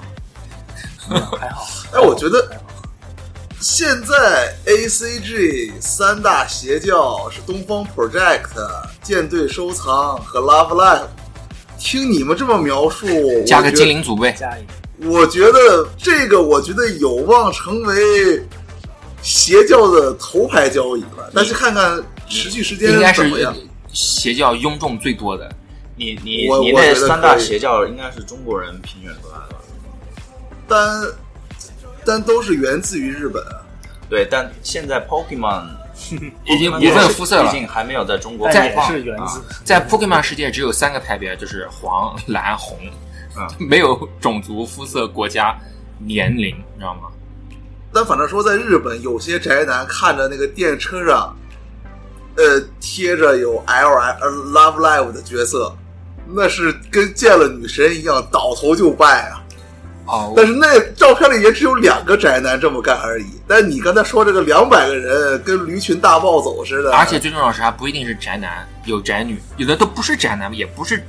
[1.41, 1.65] 还好，
[1.95, 2.61] 哎，我觉得。
[3.61, 8.51] 现在 A C G 三大邪教是东方 Project、
[9.03, 11.09] 舰队收藏和 Love Live。
[11.77, 13.07] 听你们这么描述，
[13.45, 15.09] 加个精灵组呗，加一个。
[15.11, 18.41] 我觉得这个，我觉得有望成为
[19.23, 21.29] 邪教的头牌交易了。
[21.35, 23.53] 但是看看持续时间应该是怎么样。
[23.93, 25.51] 邪教拥众最多的。
[25.97, 29.57] 你你我你那三大邪教应该是中国人评选出来的，
[30.69, 31.03] 但
[32.05, 33.61] 但都是源自于日本啊。
[34.09, 34.27] 对。
[34.31, 35.65] 但现在 Pokemon
[36.47, 42.79] 已经不分肤色了毕竟还没有在中国开放是源自啊在 Pokemon 世界只有三个派别，就是黄、蓝、红，
[43.37, 45.59] 嗯 没有种族、肤色、国家、
[45.99, 47.09] 年龄，你知道吗？
[47.93, 51.35] 但反正说，在日本，有些宅男看着那个电车上，
[52.37, 55.75] 呃，贴着有 L I 呃 Love Live 的角色，
[56.27, 59.38] 那是跟见了女神一样，倒头就拜啊！
[60.09, 63.27] 哦，但是那照片里也只有两个宅男这么干而已。
[63.47, 71.03] 但你刚才说这个两百个人跟驴群大暴走似的，而且最重要的是，还不一定是宅男，有宅女，有的都不是宅男，也不是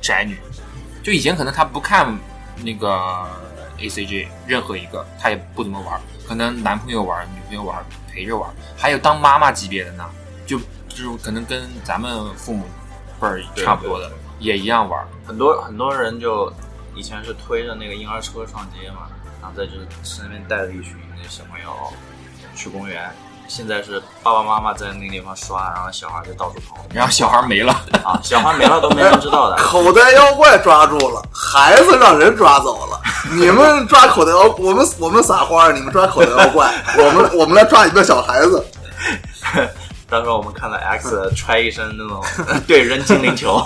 [0.00, 0.38] 宅女。
[1.02, 2.18] 就以前可能他不看
[2.64, 3.24] 那个
[3.78, 8.48] A C G 任何一个，他也不怎么玩，可能男朋友玩、女朋友玩，陪着玩。
[8.76, 10.04] 还有当妈妈级别的呢，
[10.46, 10.58] 就
[10.88, 12.64] 就是可能跟咱们父母
[13.20, 15.06] 辈儿差不多的，也一样玩。
[15.26, 16.52] 很多很多人就
[16.98, 19.06] 以前是推着那个婴儿车上街嘛，
[19.40, 21.72] 然后在这是那边带着一群那小朋友
[22.56, 23.08] 去公园，
[23.46, 27.72] 现在是爸爸妈妈在那个地方刷，然后小孩就到处跑然后小孩没了，
[28.04, 29.54] 啊，小孩没了都没人知道的。
[29.62, 33.00] 口袋妖怪抓住了，孩子让人抓走了。
[33.30, 38.66] 你们抓口袋妖，我们我们撒花，你们抓口袋妖怪，我们我们来抓你们的小孩子。
[40.10, 42.24] 到时候我们看到 X 揣一身那种
[42.66, 43.62] 对扔精灵球，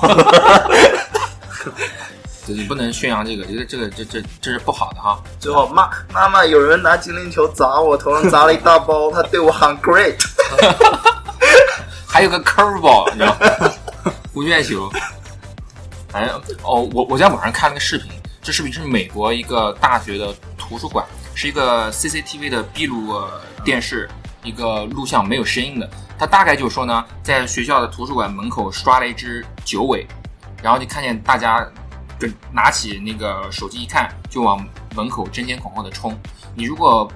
[1.65, 1.73] 就
[2.47, 5.23] 你不能宣扬这个，这个这个这这这是不好的哈。
[5.39, 10.17] 最后妈妈妈，有人拿精灵球砸我头上，砸了一大包， 他对我喊 great。
[12.07, 14.13] 还有个 curveball，你知道吗？
[14.35, 14.91] 弧线球。
[16.13, 16.29] 哎
[16.63, 18.11] 哦，我我在网上看了个视频，
[18.43, 24.11] 这视频是美国一个大学的图书馆，是一个 CCTV 的闭路呃电视，
[24.43, 25.89] 一个录像没有声音的。
[26.19, 30.07] 他大概就说呢，在学校的图书馆门口刷了一只九尾，
[30.63, 31.67] 然后就看见大家
[32.23, 36.17] 跟拿起那个手机一看，就往门口争先恐后的冲。
[36.55, 37.11] 你如果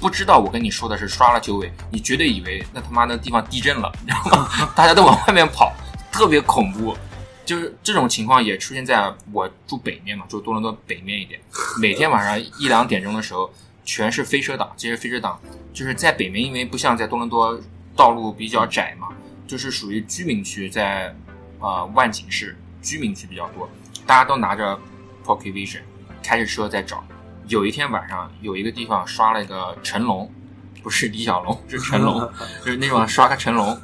[0.00, 4.30] 不知道我跟你说的是刷了九尾，你绝对以为那他妈那地方地震了，然后
[4.74, 5.72] 大家都往外面跑，
[6.10, 6.96] 特别恐怖。
[7.44, 11.40] 就是这种情况也出现在我住北面嘛，住多伦多北面一点，
[11.80, 13.48] 每天晚上一两点钟的时候，
[13.84, 14.70] 全是飞车党。
[14.76, 15.40] 这些飞车党
[15.72, 17.58] 就是在北面，因为不像在多伦多
[17.94, 19.08] 道路比较窄嘛，
[19.46, 21.14] 就是属于居民区，在
[21.60, 23.66] 呃万景市居民区比较多，
[24.08, 24.74] 大家都拿着
[25.22, 25.80] Pocket Vision
[26.22, 27.04] 开着车在找。
[27.46, 30.32] 有一天晚上，有一个地方刷了一个成龙，
[30.82, 32.18] 不是李小龙， 是成龙，
[32.64, 33.78] 就是那种刷个成龙，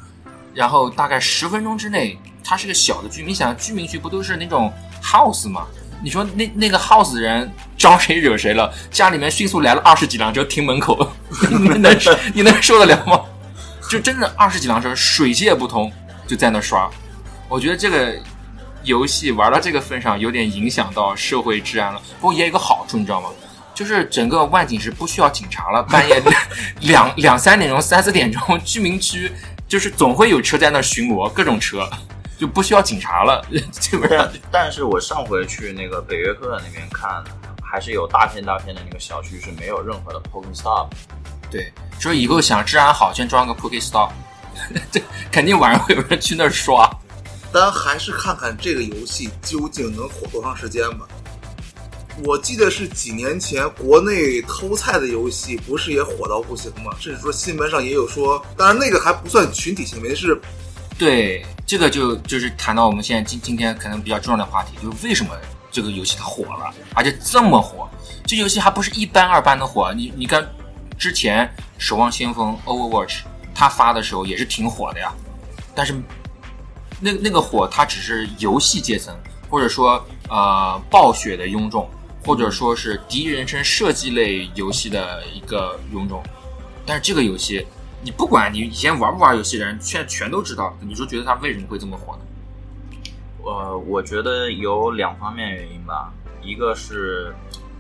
[0.55, 5.67] 然后大概十分钟之内，它是个小的居民，你想居民区不都是那种 house 吗？
[6.03, 8.73] 你说那那个 house 的人招谁惹谁了？
[8.91, 11.07] 家里面迅速来了二十几辆车停门口，
[11.51, 11.97] 你能
[12.33, 13.21] 你能受得了吗？
[13.91, 15.93] 就真的二十几辆车水泄不通，
[16.27, 16.91] 就在那刷。
[17.47, 18.19] 我觉得这个
[18.85, 22.01] 游戏玩到这个份上，有点影响到社会治安了。
[22.21, 23.29] 不过也有一个好处，你知道吗？
[23.75, 26.23] 就是整个万景是不需要警察了，半夜
[26.83, 29.33] 两两三点钟、三四点钟，居民区
[29.67, 31.91] 就是总会有车在那巡逻，各种车，
[32.39, 37.25] 就不需要警察了， 基本上但但是我上回去那个北约克那边看，
[37.63, 40.93] 还是有大片大片的那个小区是没有任何的 Poking Stop。
[41.51, 41.73] 对。
[41.99, 44.11] 所以以后想治安好，先装个 Poke Stop，
[44.93, 46.89] 这肯定晚上会有人去那儿刷。
[47.55, 51.07] 咱还是看看这个游戏究竟能火多长时间吧。
[52.25, 56.91] 我记得是几年前国内偷菜的游戏，不是也火到不行吗？
[56.99, 60.37] 甚至说新闻上也有说，当然那个还不算群体行为，是
[60.99, 65.31] 对，这个就就是谈到我们现在今今天可能比较重要的话题，就是为什么
[65.71, 67.89] 这个游戏它火了，而且这么火？
[68.27, 70.45] 这游戏还不是一般二般的火，你你看
[70.99, 71.47] 之前
[71.79, 73.19] 《守望先锋》Overwatch
[73.55, 75.15] 它发的时候也是挺火的呀，
[75.73, 75.95] 但是
[77.05, 79.15] 那那个火它只是游戏阶层，
[79.51, 81.87] 或者说呃暴雪的拥众，
[82.25, 86.23] 或者说是第一人称射击类游戏的一个拥众，
[86.87, 87.67] 但是这个游戏。
[88.03, 90.77] 你不管你以前玩不玩游戏的人，现在全都知道。
[90.81, 92.21] 你说觉得它为什么会这么火呢？
[93.45, 96.13] 呃，我觉得有两方面原因吧，
[96.43, 97.35] 一个是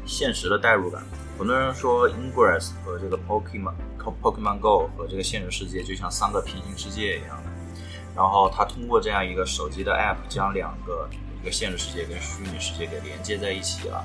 [0.06, 1.02] 现实的代入感。
[1.37, 3.74] 很多人说 Ingress 和这个 Pokemon
[4.22, 7.42] Pokemon Go 和这个现实世界就像三个平行世界一样，
[8.14, 11.09] 然后它通过这样一个手机的 App 将两个
[11.42, 14.05] 一个现实世界跟虚拟世界给连接在一起了。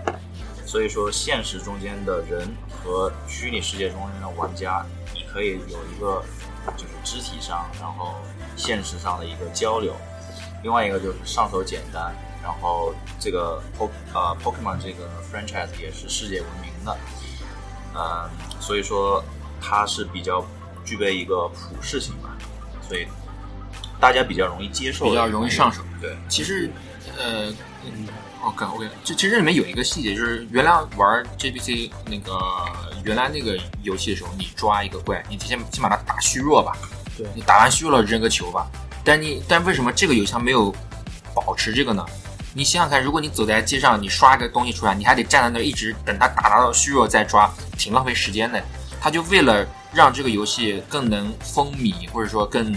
[0.65, 6.23] 所以说，现实中间的人和虚拟世界中间的玩家，你可以有一个
[6.77, 8.15] 就是肢体上，然后
[8.55, 9.95] 现实上的一个交流。
[10.61, 16.97] 另外一个就是上手简单，然后这个 Po 呃 Pokemon 这个 franchise 也是世界闻名的，
[17.95, 19.23] 嗯、所以说
[19.61, 20.45] 它是比较
[20.85, 22.37] 具备一个普适性吧，
[22.87, 23.07] 所以
[23.99, 25.81] 大家比较容易接受，比较容易上手。
[26.01, 26.69] 对，其实，
[27.17, 27.49] 呃，
[27.85, 28.07] 嗯
[28.43, 32.39] ，OK OK，这其实这里面有一个细节，就是原来玩 JBC 那个
[33.03, 36.71] 原来那个游戏的时候，你抓一个怪，你提前先把它打虚弱吧，
[37.17, 38.67] 对你打完虚弱了扔个球吧。
[39.03, 40.73] 但你但为什么这个游戏它没有
[41.33, 42.05] 保持这个呢？
[42.53, 48.61] 你想想看，如果你走在街上，你刷一个东西出来，你还得站在那儿一直等它打到虚弱再抓，挺浪费时间的。
[49.01, 52.75] 他就为了让这个游戏更能风靡，或者说更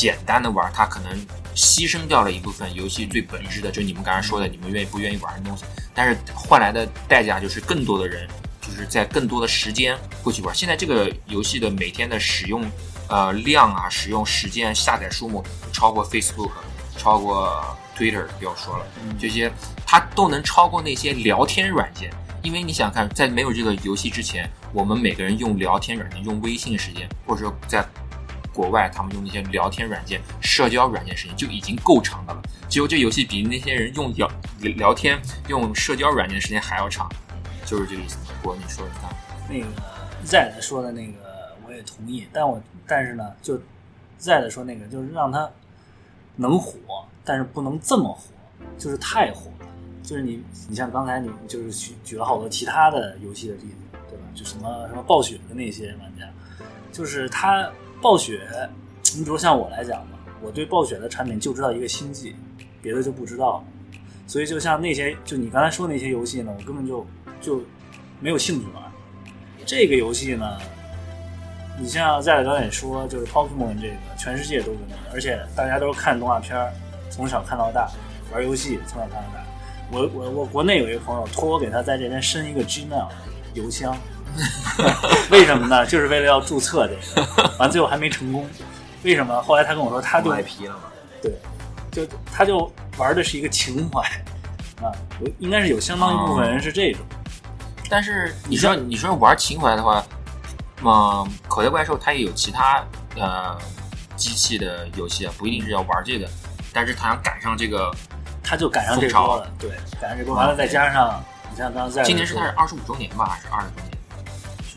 [0.00, 1.12] 简单的玩，它可能
[1.54, 5.64] 牺牲掉了一部分游戏最本质的，就是你们刚才说的，你们愿意不愿意玩的东西。
[5.94, 8.26] 但是换来的代价就是更多的人，
[8.62, 10.54] 就是在更多的时间过去玩。
[10.54, 12.64] 现在这个游戏的每天的使用
[13.08, 16.50] 呃量啊，使用时间、下载数目超过 Facebook，
[16.96, 17.62] 超过
[17.94, 18.86] Twitter，不要说了，
[19.18, 19.52] 这些
[19.84, 22.10] 它都能超过那些聊天软件。
[22.42, 27.86] 因为你想看，在没有这个游戏之前，我们每个人用聊天软件、用微信时间，或者说在
[28.52, 32.42] 国外他们用那些聊天软件、社交软件时间就已经够长的了。
[32.68, 37.08] 结果这游戏比那些人用聊聊天、用社交软件时间还要长，
[37.64, 38.18] 就是这个意思。
[38.42, 39.10] 不过你说说看，
[39.48, 39.66] 那个
[40.24, 42.26] Z 说的那个，我也同意。
[42.32, 43.60] 但我但是呢，就
[44.18, 45.50] 再的说那个，就是让他
[46.36, 48.30] 能火，但是不能这么火，
[48.78, 49.66] 就是太火了。
[50.02, 53.76] 就是你，你像刚才你就是举举了好多其他的游戏的例子，
[54.08, 54.24] 对吧？
[54.34, 56.26] 就什么什么暴雪的那些玩家，
[56.90, 58.40] 就是他暴雪，
[59.14, 62.34] 你比如像我来讲吧，我对暴雪的产品就知道一个星际，
[62.80, 63.64] 别的就不知道。
[64.26, 67.04] 所以就像那些，就你刚才说那些游戏呢，我根本就
[67.40, 67.62] 就
[68.20, 68.82] 没有兴趣玩。
[69.66, 70.56] 这个游戏呢，
[71.78, 76.56] 你像在导演说，就是 Pokemon 这个全世界都闻名，而且大家都是看动画片，
[77.10, 77.90] 从小看到大，
[78.32, 79.44] 玩游戏从小看到大。
[79.92, 83.08] 我我我国内有一个朋友托我给他在这边申一个 Gmail
[83.54, 83.96] 邮箱，
[85.30, 85.86] 为什么呢？
[85.86, 88.48] 就是为了要注册这个，完最后还没成功。
[89.02, 89.40] 为什么？
[89.42, 90.82] 后来他跟我说，他就 IP 了嘛。
[91.22, 91.32] 对，
[91.90, 94.00] 就他就玩的是一个情怀
[94.84, 97.00] 啊，有应该是有相当一部分人是这种。
[97.88, 100.04] 但是你说你说玩情怀的话，
[100.82, 102.84] 嗯，口袋怪兽它也有其他
[103.16, 103.58] 呃
[104.16, 106.28] 机器的游戏啊，不一定是要玩这个，
[106.72, 107.90] 但是他想赶上这个，
[108.42, 113.89] 他就赶上这波了，对，赶上这波，完了再加上你像刚才今年是它是二十五周年吧，还是二十周年？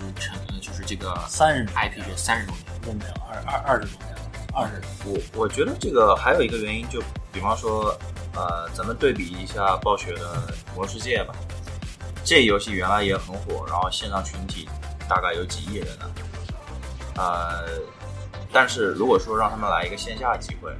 [0.03, 2.63] 是成呃就是这个三十 IP 是三十周年。
[2.83, 4.21] 都没有二二二十多年了，
[4.53, 7.97] 二十我我觉得这个还有一个原因，就比方说，
[8.35, 10.35] 呃，咱们对比一下暴雪的
[10.75, 11.33] 《魔兽世界》吧，
[12.25, 14.67] 这游戏原来也很火，然后线上群体
[15.07, 16.11] 大概有几亿人呢，
[17.15, 17.69] 呃，
[18.51, 20.75] 但是如果说让他们来一个线下机会，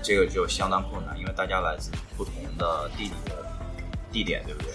[0.00, 3.44] 这个就相当困难，因为大家来自不同的地理的
[4.12, 4.72] 地点，对不对？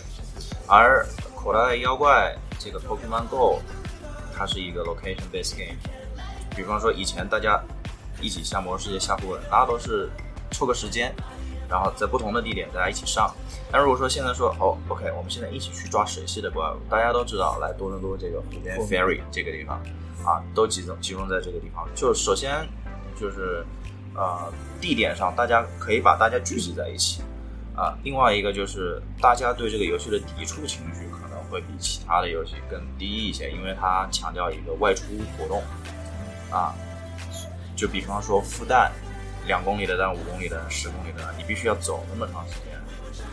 [0.68, 3.62] 而口袋妖怪这个 Pokemon Go，
[4.36, 5.78] 它是一个 location based game。
[6.56, 7.60] 比方说以前大家
[8.22, 10.10] 一起下魔兽世界下副本，大家都是
[10.52, 11.16] 抽个时间，
[11.70, 13.34] 然后在不同的地点大家一起上。
[13.72, 19.82] 但如果说现在说哦，OK，我们现在一起去抓水系的怪物，大家都知道来多伦多这个湖边 Ferry 这个地方
[20.26, 21.88] 啊，都集中集中在这个地方。
[21.96, 22.68] 就首先
[23.18, 23.64] 就是
[24.16, 27.22] 呃地点上，大家可以把大家聚集在一起
[27.74, 27.96] 啊。
[28.04, 31.08] 另外一个就是大家对这个游戏的抵触情绪
[31.50, 35.06] 会比其他的游戏更低一些，因为它强调一个外出
[35.38, 35.62] 活动。
[36.52, 36.74] 啊，
[37.76, 38.92] 就比方说孵蛋，
[39.46, 42.74] 两公里的蛋、五公里的、十公里的，你必须要走那么长时间，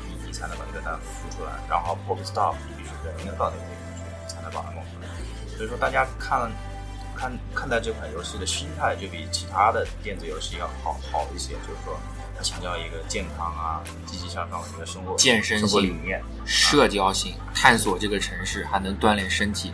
[0.05, 1.53] 你你才能把这个蛋孵出来。
[1.69, 5.09] 然后 Pop Stop 你必须人要到那个地方去，才能把它弄出来。
[5.57, 6.51] 所以说，大家看
[7.17, 11.99] 看看待这款游戏的心态就比其他的电子游戏要好好一些，就是说
[12.43, 16.23] 强调一个健康啊、积极向上的一个生活健身生活理念。
[16.45, 19.73] 社交性，探索这个城市，还能锻炼身体，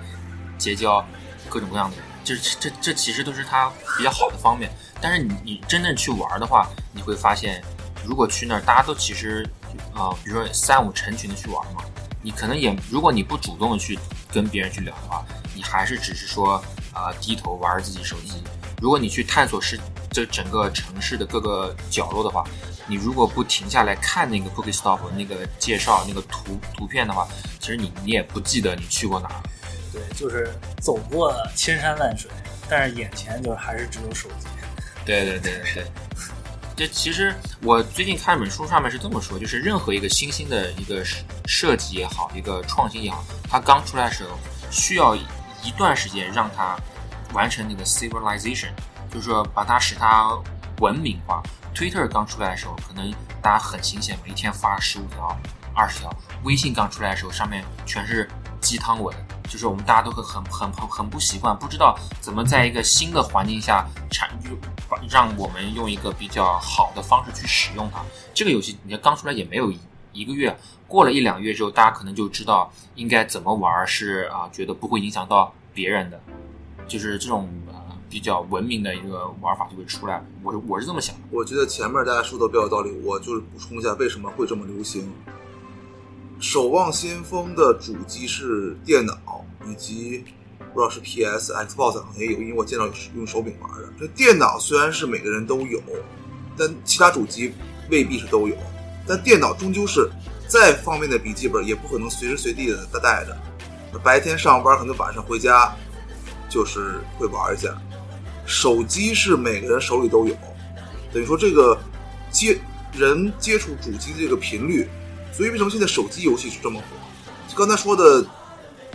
[0.59, 1.05] 结交
[1.49, 4.71] 各种各样的人，这这这其实都是它比较好的方面。
[5.01, 7.63] 但是你你真正去玩的话，你会发现，
[8.05, 9.45] 如果去那儿，大家都其实
[9.93, 11.83] 啊、呃比如说三五成群的去玩嘛，
[12.23, 13.99] 你可能也，如果你不主动的去
[14.33, 16.63] 跟别人去聊的话，你还是只是说
[16.95, 18.43] 啊、低头玩自己手机。
[18.81, 19.79] 如果你去探索是
[20.13, 22.45] 这整个城市的各个角落的话，
[22.87, 27.27] 你如果不停下来看那个 Cookie Stop 那个介绍那个图图片的话，
[27.59, 29.43] 其实你你也不记得你去过哪儿。
[29.93, 32.31] 对，就是走过千山万水，
[32.69, 34.47] 但是眼前就还是只有手机。
[35.05, 35.87] 对对对对对。
[36.75, 44.31] 这其实我最近看一本书，上面是这么说，就是任何一个新兴的一个设设计也好，一个创新也好，它刚出来的时候
[44.71, 46.75] 需要一段时间让它
[47.35, 48.71] 完成那个 civilization，
[49.13, 50.31] 就是说把它使它
[50.81, 51.43] 文明化。
[51.75, 55.37] Twitter 刚出来的时候，可能大家很新鲜嘛，一天发十五条、
[55.75, 56.11] 二十条。
[56.45, 58.29] 微信刚出来的时候，上面全是
[58.61, 59.15] 鸡汤文，
[59.49, 64.51] 就是我们大家都会很很很很不习惯，不知道怎么在一个新的环境下产就
[65.09, 68.03] 让我们用一个比较好的方式去使用它。
[68.35, 69.73] 这个游戏你看刚出来也没有
[70.13, 70.55] 一个月，
[70.87, 76.21] 过了一两个月之后，大家可能就知道应该怎么玩是啊，觉得不会影响到别人的，
[76.87, 77.49] 就是这种
[78.13, 80.23] 比较文明的一个玩法就会出来。
[80.43, 81.23] 我我是这么想的。
[81.31, 85.11] 我觉得前面大家说的比较有道理，我就是补充一下为什么会这么流行。
[86.39, 90.23] 守望先锋的主机是电脑，以及
[90.75, 93.89] 不知道是 PS、Xbox 好像也有，因为我见到用手柄玩的。
[93.99, 95.81] 这电脑虽然是每个人都有，
[96.59, 97.55] 但其他主机
[97.91, 98.55] 未必是都有。
[99.09, 100.11] 但电脑终究是
[100.47, 103.99] 再方便的笔记本，也不可能随时随地的带着。
[104.05, 105.75] 白天上班，可能晚上回家
[106.51, 107.75] 就是会玩一下。
[108.53, 110.37] 手机是每个人手里都有，
[111.11, 111.77] 等于说这个
[112.31, 112.59] 接
[112.93, 114.87] 人接触主机的这个频率，
[115.33, 116.85] 所以为什么现在手机游戏是这么火？
[117.49, 118.23] 就刚才说的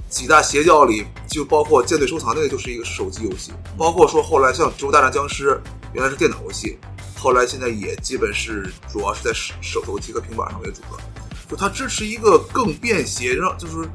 [0.08, 5.50] 几大邪教里，就包括舰队收藏那个就是一个手机游戏，包括说后来像《植物大战僵尸》
[5.92, 6.78] 原来是电脑游戏，
[7.18, 11.00] 后来现在也基本是主要是在手手手机和平板上为主了。
[11.50, 13.90] 就它支持一个更便携，让就是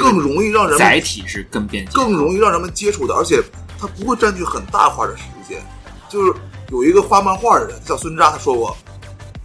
[0.00, 3.42] 更容易让人们载体是更便捷，更容易让人们接触的，而且
[3.78, 5.62] 它不会占据很大块的时间。
[6.08, 6.32] 就是
[6.70, 8.76] 有一个画漫画的人叫孙扎，他说过，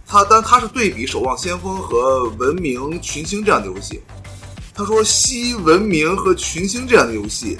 [0.06, 4.02] 他但他是对比《守望先锋》和《文明群星》这样的游戏。
[4.72, 7.58] 他说，吸《文明》和《群星》这样的游戏，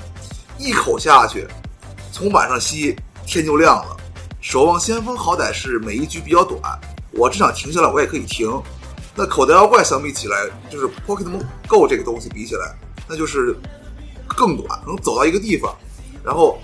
[0.58, 1.46] 一口下去，
[2.12, 2.96] 从晚上吸
[3.26, 3.96] 天就亮了。
[4.40, 6.60] 《守望先锋》好歹是每一局比较短，
[7.12, 8.50] 我只想停下来，我也可以停。
[9.14, 12.74] 那口袋妖怪相比起来，就是 Pocketmon Go 这个东西比起来，
[13.06, 13.54] 那就是
[14.26, 15.76] 更短，能走到一个地方，
[16.24, 16.58] 然后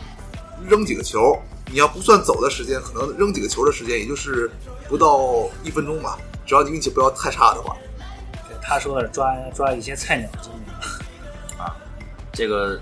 [0.69, 1.37] 扔几个球。
[1.69, 4.49] 你要不算走的时间，可能扔几个球的时间，也就是
[4.89, 6.17] 不到一分钟吧。
[6.47, 7.77] 只要你运气不要太差的话，
[8.49, 10.63] 对他说的抓抓一些菜鸟精灵，
[12.33, 12.81] 这个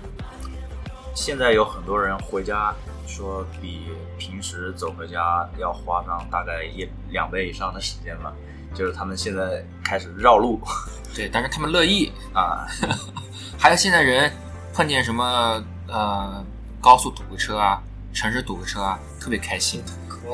[1.15, 2.75] 现在有很多人回家
[3.07, 3.87] 说比
[4.19, 8.31] 平时走回家要花上大概一两倍以上的时间吧，
[8.75, 10.61] 就是他们现在开始绕路
[11.15, 12.11] 对，但是他们乐意。
[12.35, 12.67] 啊，
[13.57, 14.31] 还有现在人
[14.75, 16.45] 碰见什么呃
[16.85, 17.81] 高速堵个车啊，
[18.13, 19.83] 城市堵个车啊，特别开心，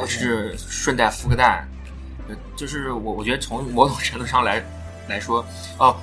[0.02, 1.66] 就是顺带孵个蛋。
[2.28, 4.62] 呃就是我我觉得从某种程度上来
[5.08, 5.46] 来说，
[5.78, 5.96] 哦，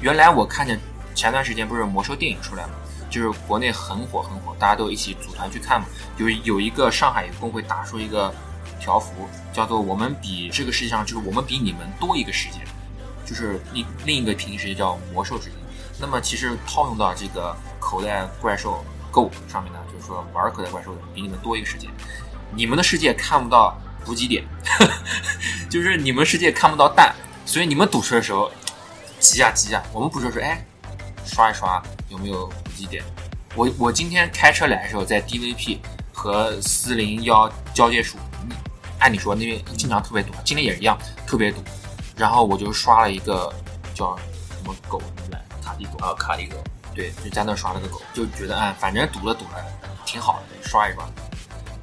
[0.00, 0.78] 原来我看见
[1.16, 2.74] 前段时间不是魔兽电影出来嘛，
[3.10, 5.88] 就是国内很火很火，大家都一起组团去看嘛。
[6.16, 8.32] 有有一个上海有个工会打出一个
[8.78, 12.60] 条幅，叫做“我们比这个世界上就是我们比你们多一个世界”，
[13.26, 15.56] 就是另另一个平行世界叫魔兽世界。
[15.98, 19.77] 那么其实套用到这个口袋怪兽 Go 上面呢，就是
[20.08, 21.86] 说玩口袋怪兽的比你们多一个世界，
[22.52, 24.42] 你们的世界看不到补给点，
[25.68, 28.50] 就是你们世界看不到蛋，所以你们堵车的时候
[29.20, 30.64] 急呀急呀，我们不是说哎
[31.24, 33.04] 刷一刷有没有补给点？
[33.54, 35.78] 我我今天开车来的时候在 DVP
[36.12, 38.48] 和四零幺交界处，嗯
[38.98, 41.62] 按理说那边经常特别堵，今天也是一样特别堵，
[42.16, 43.52] 然后我就刷了一个
[43.94, 45.00] 叫什么狗
[45.30, 46.56] 来卡迪狗啊，卡利狗，
[46.94, 49.64] 对，就在那刷了个狗，就觉得啊，反正堵了堵了，
[50.08, 51.04] 挺好的，刷一刷。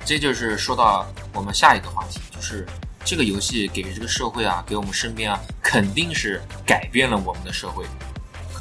[0.04, 2.66] 这就是说到我们下一个话题，就是
[3.04, 7.86] 这个游戏给这个社会啊，给我们身边啊，肯定是改变了我们的社会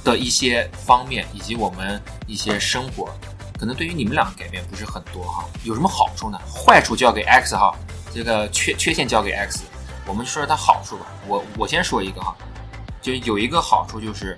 [0.04, 3.08] 的一些方面，以及我们一些生活。
[3.58, 6.38] 可能对于你们俩改变不是很多哈，有什么好处呢？
[6.46, 7.74] 坏处交给 X 哈，
[8.12, 9.62] 这个缺缺陷交给 X。
[10.06, 11.06] 我们说说它好处吧。
[11.26, 12.36] 我我先说一个哈，
[13.00, 14.36] 就有一个好处就是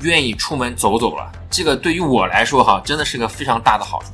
[0.00, 1.30] 愿意出门走走了。
[1.48, 4.08] 这个对于我来说哈，真的是个非常大的好处。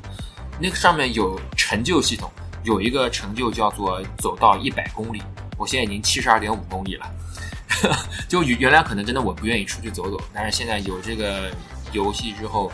[0.61, 2.31] 那个上面有成就系统，
[2.65, 5.23] 有一个成就叫做走到一百公里，
[5.57, 7.07] 我现在已经七十二点五公里了。
[8.27, 11.51] 就原原来可能真的我不愿意出去走走，但是现在有这个
[11.93, 12.73] 游戏之后，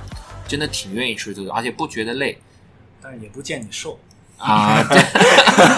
[0.49, 2.39] 真的挺愿意出去走走，而且不觉得累
[3.03, 3.99] 但是也不见你瘦。
[4.39, 4.82] 啊。
[4.89, 5.03] 对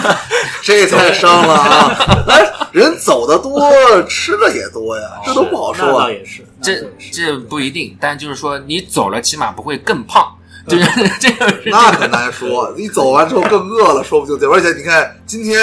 [0.63, 2.25] 这太伤了啊！
[2.27, 3.69] 来，人走的多，
[4.07, 6.05] 吃的也多呀，这都不好说啊。
[6.05, 10.36] 倒也是，这这不一定，但就是说你走了，起码不会更胖。
[10.67, 10.85] 就是
[11.19, 14.49] 这个是那可难说，你走完之后更饿了，说不定对。
[14.49, 15.59] 而且你看，今天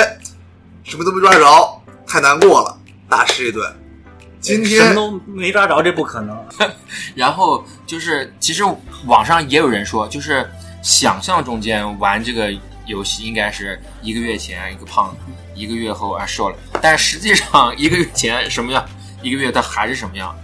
[0.83, 2.77] 什么都没抓着，太难过了，
[3.09, 3.71] 大吃一顿。
[4.41, 6.37] 今天什么都没抓着，这不可能。
[7.15, 8.63] 然后就是，其实
[9.07, 10.49] 网上也有人说，就是
[10.83, 12.53] 想象中间玩这个
[12.87, 18.85] 游戏应该是一个月前一个胖子，一个月后啊瘦了，但实际上一个月前什么样，
[19.23, 20.35] 一个月他还是什么样。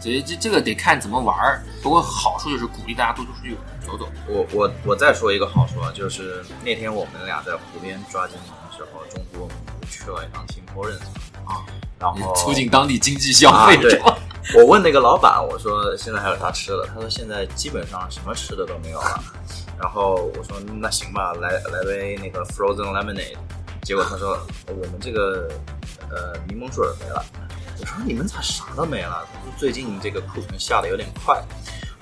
[0.00, 1.62] 嗯，所以这这个得看怎么玩儿。
[1.82, 4.08] 不过好处就是鼓励大家多出去走走。
[4.26, 9.56] 我我我再说一个好处啊，就是那天我们俩在湖边抓精灵的时候，中途我们
[9.90, 11.00] 去了一趟 Tim Hortons
[11.44, 11.64] 啊，
[11.98, 14.02] 然后促进当地经济消费，啊对？
[14.58, 16.86] 我问那个老板，我说现在还有啥吃的？
[16.86, 19.22] 他说现在基本上什么吃的都没有了。
[19.80, 23.36] 然后我说那行吧，来来杯那个 frozen lemonade。
[23.82, 25.48] 结果他说我们这个
[26.10, 27.24] 呃柠檬水没了。
[27.80, 29.26] 我说你们咋啥都没了？
[29.56, 31.42] 最近这个库存下的有点快。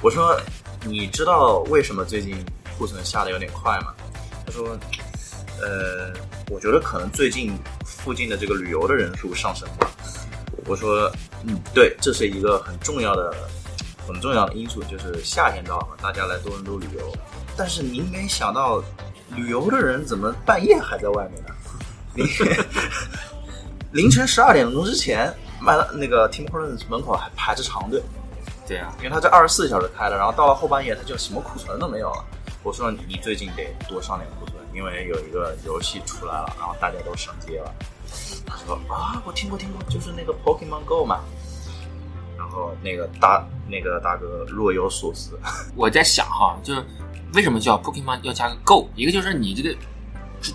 [0.03, 0.37] 我说
[0.85, 2.45] 你知道为什么最近
[2.77, 3.95] 库存下的有点快吗？
[4.45, 4.77] 他说
[5.61, 6.13] 呃，
[6.51, 9.91] 我觉得可能最近附近的这个旅游的人数上升了。
[10.67, 11.11] 我说，
[11.45, 13.35] 嗯，对，这是一个很重要的、
[14.07, 17.13] 很重要的因素，就是夏天到了，大家来多伦多旅游。
[17.57, 18.83] 但是您没想到，
[19.35, 21.55] 旅游的人怎么半夜还在外面呢？
[22.15, 22.27] 凌
[23.93, 28.03] 凌晨十二点钟之前，麦当那个 Tim Hortons 门口还排着长队，
[28.67, 32.25] 对啊，因为他这二十四小时开的，然后到了后半夜，他就什么库存都没有了。
[32.63, 37.73] 我说你最近得多上点库存，因为有一个游戏出来了，然后大家都上街了。
[38.47, 41.21] 他说啊，我听过听过，就是那个 Pokemon Go 嘛。
[42.37, 45.39] 然后那个大那个大哥若有所思，
[45.75, 46.83] 我在想哈，就是
[47.35, 48.89] 为什么叫 Pokemon 要加个 Go？
[48.95, 49.77] 一个就是你这个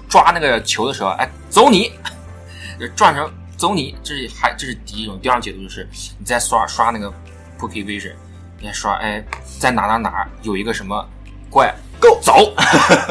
[0.07, 1.91] 抓那个球的时候，哎，走你，
[2.79, 3.29] 就转成
[3.63, 5.17] 走你，这是还这是第一种。
[5.21, 5.87] 第二种解读就是
[6.19, 7.09] 你在刷刷那个
[7.57, 8.11] Poke Vision，
[8.59, 9.23] 你在刷哎，
[9.57, 11.07] 在哪哪哪有一个什么
[11.49, 12.53] 怪 Go 走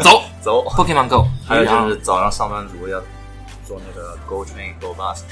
[0.03, 0.63] 走走。
[0.77, 3.01] Pokemon Go，还有然后就是早上上班族要
[3.67, 5.23] 坐那个 Go Train Go Bus，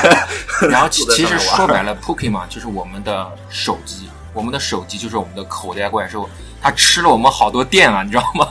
[0.68, 6.28] 然后其其实说白了，Pokemon 就是我们的手机，我们的手机就是我们的口袋怪兽，
[6.60, 8.46] 它吃了我们好多电啊，你知道吗？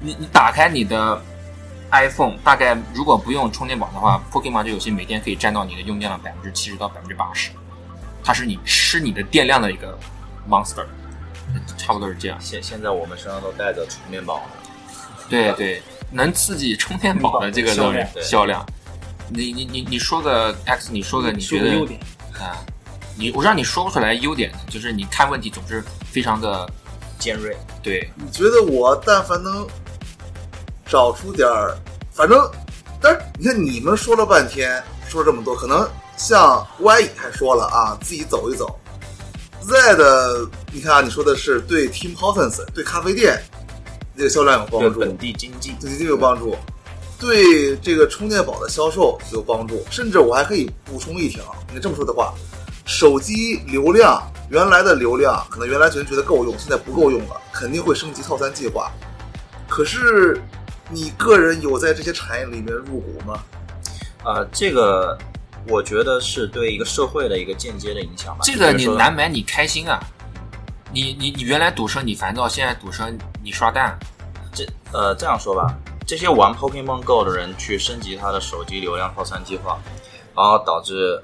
[0.00, 1.18] 你你打开你的
[1.92, 7.50] iPhone，大概如果不用充电宝的话，Pokemon 这游戏每天可以占到你的用电量百分之七十到百分之八十，
[8.24, 9.98] 它是你吃你的电量的一个
[10.48, 10.86] monster，
[11.76, 12.38] 差不多是这样。
[12.40, 14.70] 现现在我们身上都带着充电宝呢。
[15.28, 18.66] 对对，能刺激充电宝的这个销量销量。
[19.28, 21.76] 你你你你说个 X，你说个你觉得
[22.38, 22.56] 啊，
[23.16, 26.68] 你我让你说不出来优点，就是你看问题总是非常的
[27.18, 29.66] 尖锐，对，你觉得我但凡能
[30.92, 31.74] 找出点儿，
[32.10, 32.38] 反正，
[33.00, 35.88] 但是你看你们说了半天，说了这么多，可能
[36.18, 38.78] 像 Y 还说了啊，自己走一走。
[39.62, 43.42] Z 的，你看啊，你说的是对 Tim Hortons 对咖啡店
[44.14, 46.54] 这个销量有帮助，本地经济对经济有帮助，
[47.18, 52.34] 对这个充电宝的销售有帮助，甚至我还可以补充一条，你这么说的话，
[52.84, 58.92] 手机流量原来的流量可能原来觉得觉得够用，现在不够用了，肯定会升级套餐计划。
[59.66, 60.38] 可是
[60.88, 63.42] 你个人有在这些产业里面入股吗？
[64.24, 65.18] 啊，这个
[65.68, 68.40] 我觉得是对一个社会的一个间接的影响吧。
[68.42, 70.00] 这个你难买你开心啊。
[70.94, 73.10] 你你你原来赌车你烦躁，现在赌车
[73.42, 73.98] 你刷蛋，
[74.52, 75.74] 这呃这样说吧，
[76.06, 79.80] 这些玩 Pokemon Go 的人去升级他的手机流量套餐计划，
[80.36, 81.22] 然后导致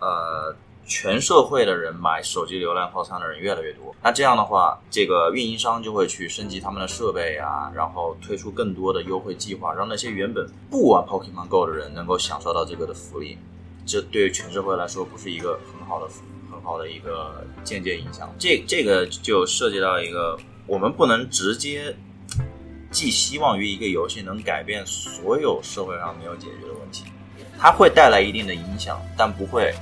[0.00, 0.52] 呃
[0.86, 3.94] 全社会的人买手机流量套餐的人越来越多。
[4.02, 13.38] 那这样的话，这个运营商就会去升级他们的设备啊，然后推出更多的优惠计划，让那些原本不玩 Pokemon Go 的人能够享受到这个的福利。
[13.86, 16.08] 这对全社会来说不是一个很好的
[16.50, 18.34] 很好的一个间接影响。
[18.38, 21.94] 这这个就涉及到一个，我们不能直接
[22.90, 27.04] 寄希望于一个游戏能改变所有社会上没有解决的问题，
[27.58, 29.74] 它会带来一定的影响，但不会，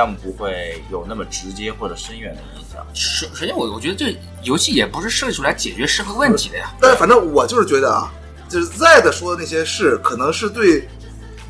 [0.00, 2.82] 但不会有那么直接或者深远的影响。
[2.94, 6.72] 首首先我我觉得这游戏也不是设计出来解决社会问题的呀。
[6.80, 8.10] 但是反正我就是觉得啊，
[8.48, 10.88] 就是 Z 说的那些事，可能是对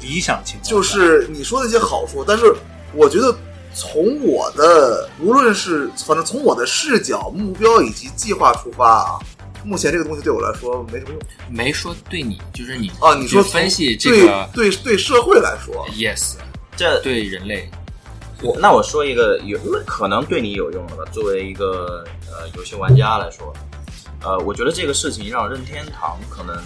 [0.03, 2.53] 理想情况就是你说的一些好处，但是
[2.92, 3.32] 我觉得
[3.72, 9.20] 从我的无论是反正从我的视角、目标以及计划出发啊，
[9.64, 13.14] 目前这个东西对我来说没什么用没说对你，就是你啊。
[13.14, 16.34] 你说分析这对个对对社会来说，yes，
[16.76, 17.70] 这对人类
[18.43, 23.53] 我那我说一个有可能对你有用的吧，作为一个呃游戏玩家来说，
[24.22, 26.57] 呃，我觉得这个事情让任天堂可能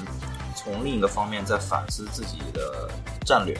[0.54, 2.88] 从另一个方面在反思自己的
[3.24, 3.58] 战略。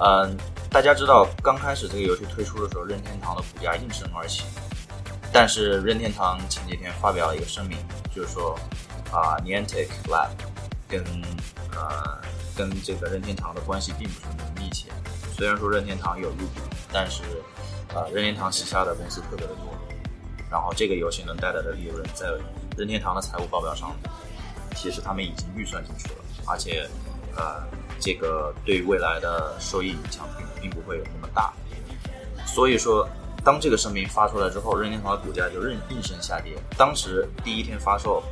[0.00, 0.36] 嗯、
[0.70, 4.42] 大家知道刚开始这个游戏推出的时候，任天堂的股价应声而起，
[5.32, 7.78] 但是任天堂前几天发表了一个声明，
[8.14, 8.58] 就是说
[9.12, 10.30] 啊、，Niantic Lab
[10.88, 11.02] 跟
[11.74, 12.18] 呃
[12.56, 14.90] 跟这个任天堂的关系并不是那么密切。
[15.36, 16.60] 虽然说任天堂有入股，
[16.94, 17.24] 但是
[17.92, 19.66] 呃任天堂旗下的公司特别的多，
[20.48, 22.32] 然后这个游戏能带来的利润在
[22.76, 23.92] 任天堂的财务报表上，
[24.76, 26.14] 其实他们已经预算进去了，
[26.46, 26.88] 而且
[27.36, 27.66] 呃
[27.98, 31.52] 这个对未来的收益影响并并不会有那么大。
[32.46, 33.08] 所以说，
[33.42, 36.56] 当这个声明发出来之后，任天堂的股价就应应声下跌。
[36.78, 38.22] 当时第一天发售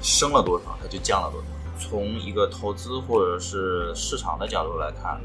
[0.00, 1.46] 升了多少，它就降了多少。
[1.78, 5.20] 从一个投资或者是市场的角度来看，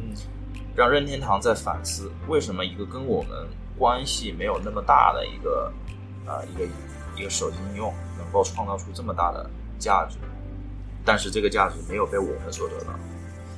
[0.78, 3.48] 让任天堂在反思为什么一个跟我们
[3.80, 5.74] 关系没有那么大的一个
[6.28, 6.68] 啊、一个
[7.16, 9.50] 一个手机应用能够创造出这么大的
[9.80, 10.18] 价值，
[11.04, 12.94] 但是这个价值没有被我们所得到。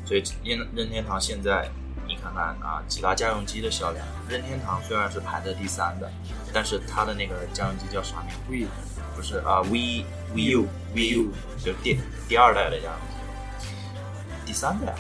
[0.06, 1.70] 所以任任天堂现在
[2.08, 6.10] 你看看啊，几大家用机的销量，任天堂虽然是排在第三的，
[6.54, 8.68] 但是它的那个家用机叫啥名？V
[9.14, 10.66] 不是啊，V V U
[10.96, 12.00] V U 就第
[12.30, 14.96] 第二代的家用机，第三代。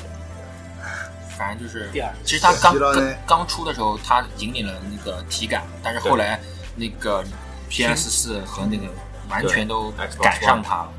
[1.39, 6.37] 反正就是第二，其实它刚刚刚出的时候，它引领了那个体感，但是后来
[6.75, 7.23] 那个
[7.69, 8.83] PS 四和那个
[9.29, 9.89] 完全都
[10.21, 10.91] 赶上它了。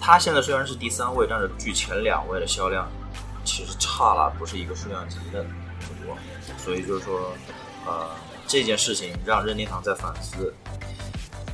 [0.00, 2.88] 它现在虽然是第三位，但是距前两位的销量
[3.44, 6.16] 其实差了不是一个数量级的很多，
[6.56, 7.32] 所以就是说，
[7.84, 8.10] 呃，
[8.46, 10.54] 这件事情让任天堂在反思，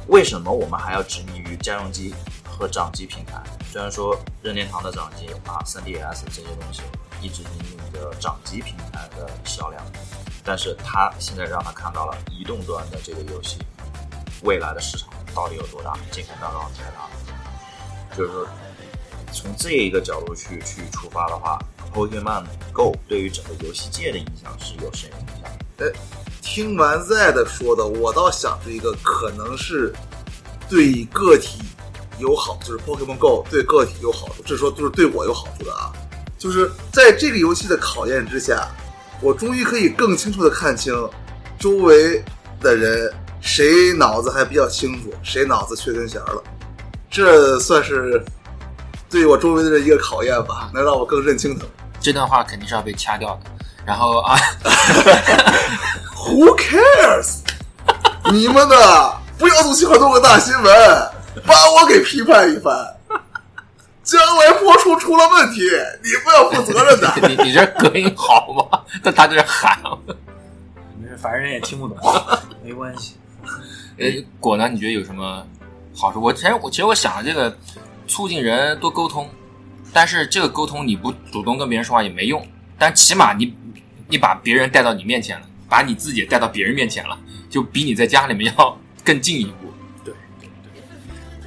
[0.09, 2.15] 为什么我们还要执迷于家用机
[2.45, 3.43] 和掌机平台？
[3.73, 6.83] 虽然说任天堂的掌机啊、3DS 这些东西
[7.21, 9.83] 一直引领着掌机平台的销量，
[10.45, 13.59] 但是它现在让他看到了移动端的这个游戏
[14.43, 17.09] 未来的市场到底有多大，这片大道太大。
[18.17, 18.47] 就是，
[19.33, 21.59] 从这一个角度去去出发的话
[21.93, 25.93] ，Pokemon Go 对于整个游戏界的影响是有深远影响的。
[26.41, 29.93] 听完 Z 的说的，我倒想出一个可能是
[30.71, 31.61] 对个体
[32.19, 35.93] 有好，就是 Pokemon Go 对个体有好处，这说就是对我有好处的啊。
[36.39, 38.69] 就是在这个游戏的考验之下，
[39.21, 40.95] 我终于可以更清楚的看清
[41.59, 42.23] 周围
[42.61, 46.43] 的人谁脑子还比较清楚，谁脑子缺根弦了。
[47.11, 48.23] 这算是
[49.09, 51.71] 对我周围的人一个考验吧，能让我更认清他们。
[52.01, 53.51] 这段话肯定是要被掐掉的。
[53.85, 54.37] 然后啊，
[56.17, 57.39] Who cares？
[58.33, 58.77] 你们呢？
[59.39, 60.65] 不要总喜欢弄个大新闻，
[61.47, 62.96] 把我给批判一番。
[64.07, 65.63] 将来播出出了问题，
[66.05, 67.13] 你不要负责任的。
[67.29, 68.81] 你你这隔音好吗？
[69.03, 69.77] 但他这喊，
[70.97, 71.99] 没事，反正人也听不懂，
[72.63, 73.17] 没关系。
[73.99, 74.07] 呃，
[74.39, 74.69] 果呢？
[74.69, 75.45] 你觉得有什么
[75.93, 76.21] 好处？
[76.21, 77.59] 我其实我其实我想这个
[78.07, 79.29] 促进人多沟通，
[79.93, 82.47] 但是这个沟通你不主动跟别人说话也没用，
[82.79, 83.53] 但起码你
[84.07, 87.19] 你把别人带到你面前了，把你自己也带到别人面前了，
[87.51, 89.66] 就比你在家里面要更进一步。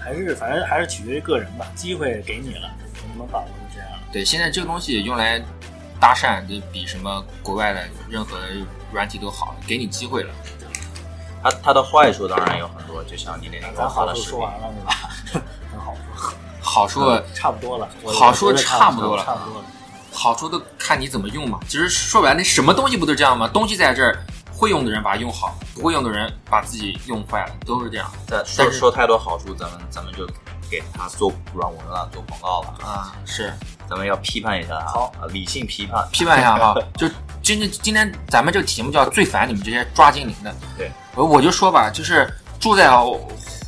[0.09, 2.67] 还是反正还是取决于个人吧，机会给你了，
[3.03, 3.99] 能不能把握就这样了。
[4.11, 5.39] 对，现在这个东西用来
[5.99, 8.39] 搭讪，就比什么国外的任何
[8.91, 10.33] 软体都好，给你机会了。
[11.43, 15.43] 它它的坏处当然有很多，就像你那天给咱好处说，完了对吧？
[15.71, 17.87] 很好说， 好处差不多了。
[18.07, 19.65] 好处我觉得差不多了差不多了。
[20.11, 21.59] 好处都看你怎么用嘛。
[21.67, 23.47] 其实说白了，那什么东西不都这样吗？
[23.47, 24.17] 东西在这儿，
[24.59, 30.27] 会用的人把它用好，不会用的人把自己用坏了，都是这样但但说说太多好处，咱们咱们就
[30.69, 32.85] 给他做软文了，做广告了。
[32.85, 33.15] 啊。
[33.25, 33.53] 是
[33.89, 36.05] 咱们要批判一下啊，好啊，理性批判。
[36.11, 37.07] 批判一下哈， 就
[37.41, 40.53] 今天今天咱们这个题目叫最烦你们这些抓精灵的。
[40.77, 42.29] 对，我我就说吧，就是
[42.59, 42.91] 住在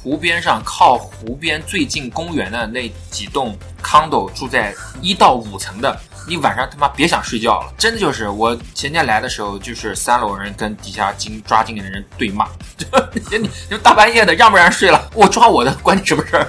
[0.04, 5.98] 湖边上，靠湖边最近公园的那几栋 condo，住在一到五层的，
[6.28, 12.48] 你晚上他妈别想睡觉了，真的就是我前天来的时候，就是三楼人跟底下经抓经理的人对骂，
[12.78, 15.10] 就你就大半夜的让不让人睡了？
[15.14, 16.46] 我抓我的，关你什么事儿？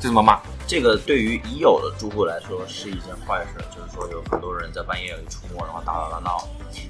[0.00, 0.40] 就这么骂。
[0.66, 6.48] 这个对于已有的住户来说是一件坏事，就是说有很多人在半夜里出没，然后打打闹闹。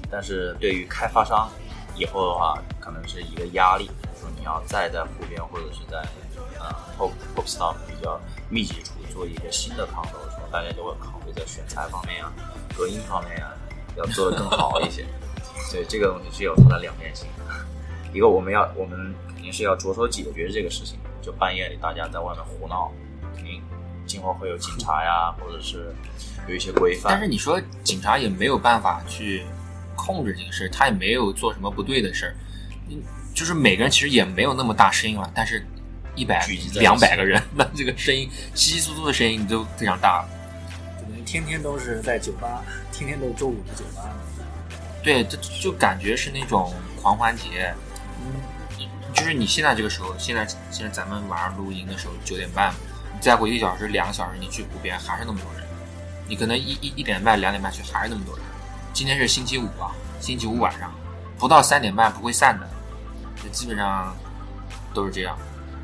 [0.09, 1.49] 但是对于开发商
[1.95, 5.97] 以后的话，可能是一个压力，说你要再在湖边或者是在
[6.59, 8.19] 呃 pop pop stop 比较
[8.49, 12.31] 密集处做一个新的 condo 大家就会考虑在选材方面啊、
[12.77, 13.53] 隔音方面啊，
[13.95, 15.05] 要做的更好一些。
[15.69, 17.45] 所以这个东西是有它的两面性的。
[18.13, 22.91] 一个我们要我们肯定是要着手解决这个事情，就半夜里大家在外面胡闹，
[23.33, 23.61] 肯定
[24.05, 25.95] 今后会有警察呀，或者是
[26.49, 27.13] 有一些规范。
[27.13, 29.45] 但是你说警察也没有办法去
[29.95, 32.35] 控制这个事儿，他也没有做什么不对的事儿，
[32.89, 33.01] 嗯，
[33.33, 35.65] 就是每个人其实也没有那么大声音了，但是
[36.15, 40.29] 一百两百个人，那这个声音稀稀疏疏的声音都非常大了。
[41.31, 42.61] 天天都是在酒吧，
[42.91, 44.03] 天天都是周五的酒吧。
[45.01, 47.73] 对，这就感觉是那种狂欢节，
[48.19, 48.35] 嗯，
[49.13, 52.73] 就是你现在这个时候，现在现在咱们晚上录音的时候九点半，
[53.13, 55.65] 你再过一个小时、两个小时，你去湖边还是那么多人，
[56.27, 58.45] 你可能一一一点半、两点半去还是那么多人。
[58.91, 60.93] 今天是星期五啊，星期五晚上
[61.37, 62.69] 不到三点半不会散的，
[63.41, 64.13] 就基本上
[64.93, 65.37] 都是这样。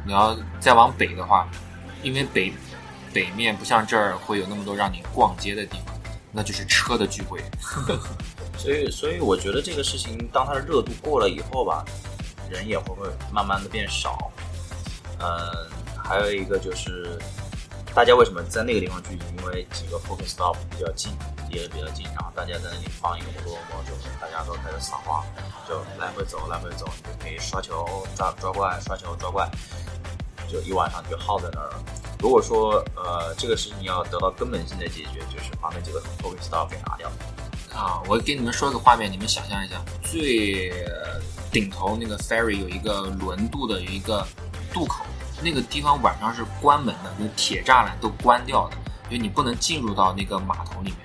[0.06, 1.48] 你要再往北的话，
[2.04, 2.54] 因为北
[3.14, 5.95] 北面不像这儿会有那么多让你逛街的地方，
[6.32, 7.41] 那就是车的聚会。
[8.58, 11.86] 所以，所以我觉得这个事情，当它的热度过了以后吧，
[12.49, 14.32] 人也会会慢慢的变少。
[15.20, 17.20] 嗯，还有一个就是，
[17.93, 19.24] 大家为什么在那个地方聚集？
[19.38, 21.12] 因为几个 Poké Stop 比较近，
[21.49, 25.24] 离得比较近，然后大家在那里放一个摩托摩托，大家都开始撒花，
[25.68, 29.49] 就来回走，来回走，你就可以刷球、抓抓怪、刷球、抓怪，
[30.47, 31.84] 就一晚上就耗在那儿了。
[32.20, 37.11] 如果说呃这个事情要得到根本性的解决，就是把那几个 Poké Stop 给拿掉。
[37.76, 40.72] 啊，我给你们说个画面，你们想象一下，最
[41.51, 44.26] 顶头那个 ferry 有一个轮渡的有一个
[44.74, 45.05] 渡口，
[45.43, 48.78] 那个地方晚上是关门的，那铁栅栏都关掉的，
[49.09, 50.97] 因为你不能进入到那个码头里面。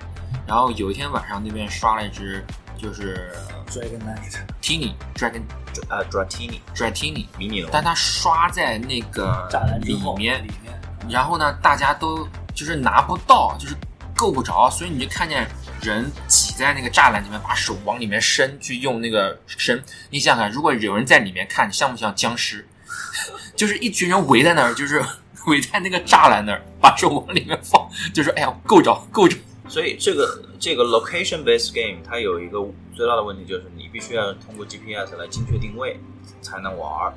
[0.47, 2.43] 然后有一天晚上那边刷了一只
[2.75, 3.31] 就是
[3.67, 5.43] Dragon Knight，Tini Dragon
[5.89, 9.47] 呃 Dratini Dratini，迷你龙，但它刷在那个
[9.81, 10.43] 里，面
[11.09, 13.75] 然后呢，大家都就是拿不到，就是
[14.15, 15.47] 够不着，所以你就看见
[15.81, 19.83] 人挤在那个栅栏里面，把手往里面伸，去用那个伸。
[20.09, 22.67] 你想想看，如果有人在里面看，像不像僵尸？
[23.55, 25.03] 就是一群人围在那儿，就是
[25.47, 29.37] 围在那个栅栏那儿，把手往里面放，就说：“哎呀，够着，够着。
[29.67, 32.59] 所以这个这个 location based game 它有一个
[32.93, 35.99] 最大的问题就是你必须要通过 GPS 来精确定位
[36.41, 37.13] 才能玩儿。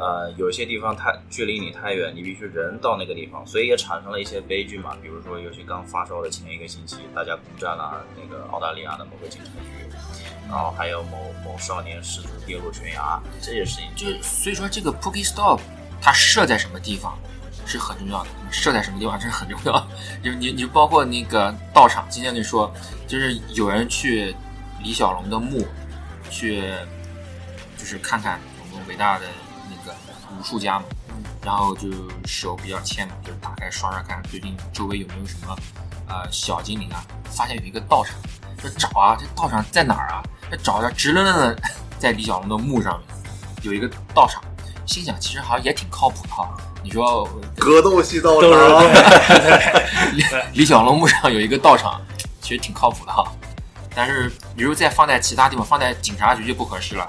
[0.00, 4.96] 呃，有些地方它距离你太远，你必须人到那个地方，所以也产生了一些悲剧嘛。
[5.02, 9.94] 比如说，尤其刚发烧的前一个星期，大家攻占了那个澳大利亚的某个警察局，
[10.48, 15.60] 然后还有某某少年失足跌落悬崖这些事情，就所以说这个 Pokey Stop
[16.00, 17.18] 它设在什么地方
[17.66, 19.86] 是很重要的，设在什么地方是很重要。
[20.24, 22.72] 就你你包括那个道场，今天跟你说，
[23.06, 24.34] 就是有人去
[24.82, 25.66] 李小龙的墓
[26.30, 26.62] 去，
[27.76, 29.26] 就是看看我们伟大的
[30.40, 30.84] 武术家嘛，
[31.44, 31.88] 然后就
[32.24, 35.54] 手比较欠嘛，就打开刷刷看最近周围有没有什么
[36.08, 38.16] 呃小精灵啊，发现有一个道场，
[38.58, 40.22] 说找啊，这道场在哪儿啊？
[40.50, 41.62] 这找着直愣愣的
[42.00, 43.06] 在李小龙的墓上面
[43.60, 44.42] 有一个道场，
[44.86, 46.48] 心想其实好像也挺靠谱的哈。
[46.82, 47.28] 你说
[47.58, 48.50] 格斗系道场，
[50.14, 50.24] 李
[50.54, 52.00] 李小龙墓上有一个道场，
[52.40, 53.30] 其实挺靠谱的哈。
[53.94, 57.06] 但是你如再放在其他地方，放在警察局就不合适了，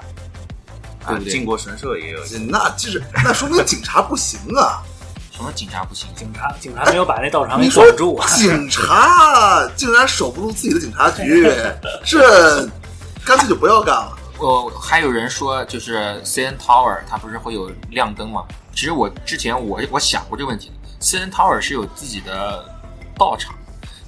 [1.06, 1.32] 对不对？
[1.32, 4.82] 靖国神社也有，那就是那说明警察不行啊！
[5.34, 6.08] 什么警察不行？
[6.14, 8.26] 警察警察没有把那道场给你说管住啊！
[8.36, 11.50] 警察竟然守不住自己的警察局，
[12.04, 12.66] 这
[13.24, 14.16] 干脆就不要干了。
[14.38, 18.42] 我还有人说，就是 CN Tower 它不是会有亮灯吗？
[18.74, 22.64] 其实我之前我我想过这个问题，CN Tower 是有自己的
[23.16, 23.54] 道场。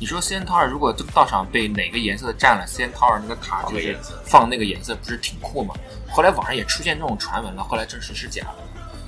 [0.05, 5.75] 你说 CN Tower 如果这个道场被哪个颜色占了，CN Tower 那个塔就是放那个颜色，不是挺酷吗？
[6.11, 8.57] 后来网上也出现这种传闻了，后来证实是假的。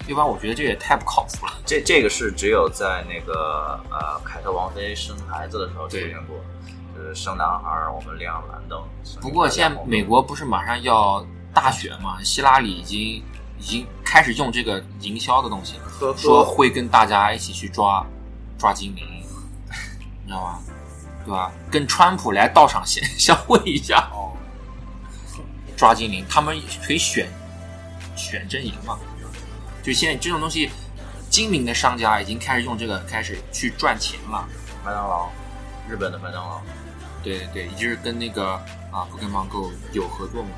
[0.09, 1.53] 要不然我觉得这也太不靠谱了。
[1.67, 6.39] 这这个是只有在那个呃凯特王妃生孩子的时候出现过，
[6.97, 8.83] 就是生男孩儿我们亮蓝灯。
[9.21, 11.23] 不过现在美国不是马上要
[11.53, 12.99] 大选嘛，希拉里已经
[13.59, 15.83] 已经开始用这个营销的东西了。
[16.01, 18.03] 呵呵说会跟大家一起去抓
[18.57, 19.05] 抓精灵，
[20.25, 20.59] 你知道吗？
[21.27, 21.51] 对吧？
[21.71, 24.31] 跟川普来道场相相 会一下，哦，
[25.77, 26.57] 抓精灵，他们
[26.87, 27.29] 可以选
[28.15, 28.97] 选阵营嘛？
[29.83, 30.71] 就现在这种东西，
[31.29, 34.49] 精明的商家已经开始用这个开始去赚钱了。
[34.85, 35.29] 麦当劳，
[35.89, 36.61] 日本的麦当劳，
[37.25, 38.53] 对对对，也就是跟那个
[38.93, 40.51] 啊 Pokemon Go 有合作嘛，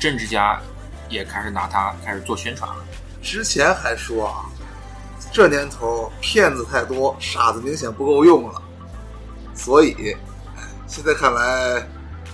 [0.00, 0.60] 政治家
[1.08, 2.84] 也开始拿它开始做宣传了。
[3.22, 4.46] 之前还说啊，
[5.32, 8.62] 这年头骗子太多，傻子明显不够用了，
[9.58, 10.16] 所以
[10.86, 11.86] 现在看来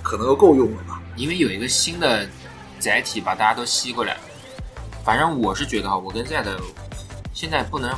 [0.03, 1.01] 可能够用了吧？
[1.17, 2.29] 因为有一个新的
[2.79, 4.17] 载体把大家都吸过来。
[5.05, 6.61] 反正我是觉得哈，我跟 Z 的
[7.33, 7.91] 现在不能，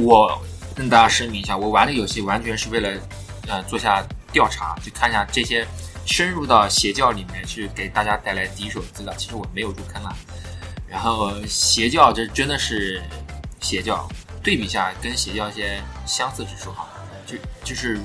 [0.00, 0.40] 我
[0.74, 3.00] 跟大家声明一下，我玩的游戏完全是为了
[3.48, 5.66] 呃做下调查，去看一下这些
[6.06, 9.12] 深入到邪教里面去给大家带来第一手资料。
[9.14, 10.16] 其实我没有入坑啊。
[10.88, 13.02] 然后邪教这真的是
[13.60, 14.08] 邪教，
[14.42, 16.88] 对比一下跟邪教一些相似之处哈，
[17.26, 17.98] 就就是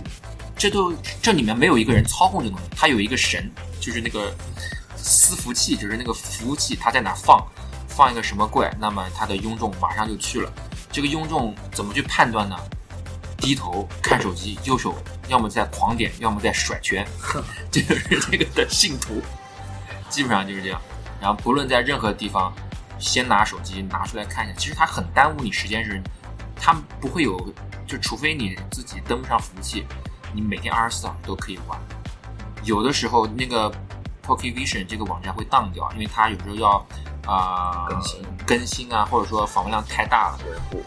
[0.62, 0.93] 这都
[1.24, 3.49] 这里面没有一个人操控这个东西，它有一个神，
[3.80, 4.32] 就是那个
[4.95, 7.43] 伺服器，就是那个服务器，它在哪放，
[7.88, 10.53] 放一个什么怪，那么他的庸众马上就去了。
[10.91, 12.55] 这个庸众怎么去判断呢？
[13.38, 14.95] 低头看手机，右手
[15.30, 17.03] 要么在狂点，要么在甩圈，
[17.72, 19.20] 这就是这个的信徒，
[20.12, 20.80] 基本上就是这样。
[21.20, 22.53] 然后不论在任何地方，
[22.99, 25.99] 先拿手机拿出来看一下，其实它很耽误你时间，是
[26.55, 27.51] 它不会有，
[27.88, 29.88] 就除非你自己登不上服务器，
[30.34, 31.79] 你每天二十四小时都可以玩。
[32.63, 33.71] 有的时候那个
[34.25, 36.86] PokeVision 这个网站会当掉，因为它有时候要
[37.27, 40.39] 啊、更新更新啊，或者说访问量太大了。
[40.45, 40.84] 维护，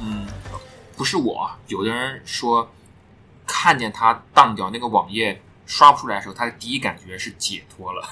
[0.00, 0.26] 嗯，
[0.96, 2.68] 不是我，有的人说
[3.46, 8.08] 看见它当掉那个网页刷不出来的时候，他的第一感觉是解脱了，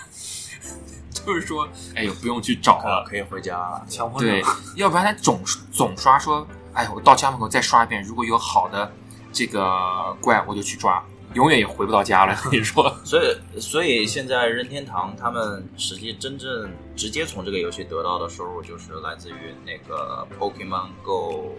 [1.25, 3.05] 就是说，哎呦，不用去找了。
[3.09, 3.85] 可以回家了。
[3.89, 4.43] 强迫对，
[4.77, 8.93] 要不然他总总刷说，哎，我到家门口再刷一遍，如果有好的
[9.35, 11.05] 这个怪，我就去抓，
[11.35, 12.39] 永远也回不到家了。
[12.51, 21.53] 跟你说，所以，所以现在任天堂他们实际真正直接从这个游戏得到的收入，就是来自于那个 Pokemon Go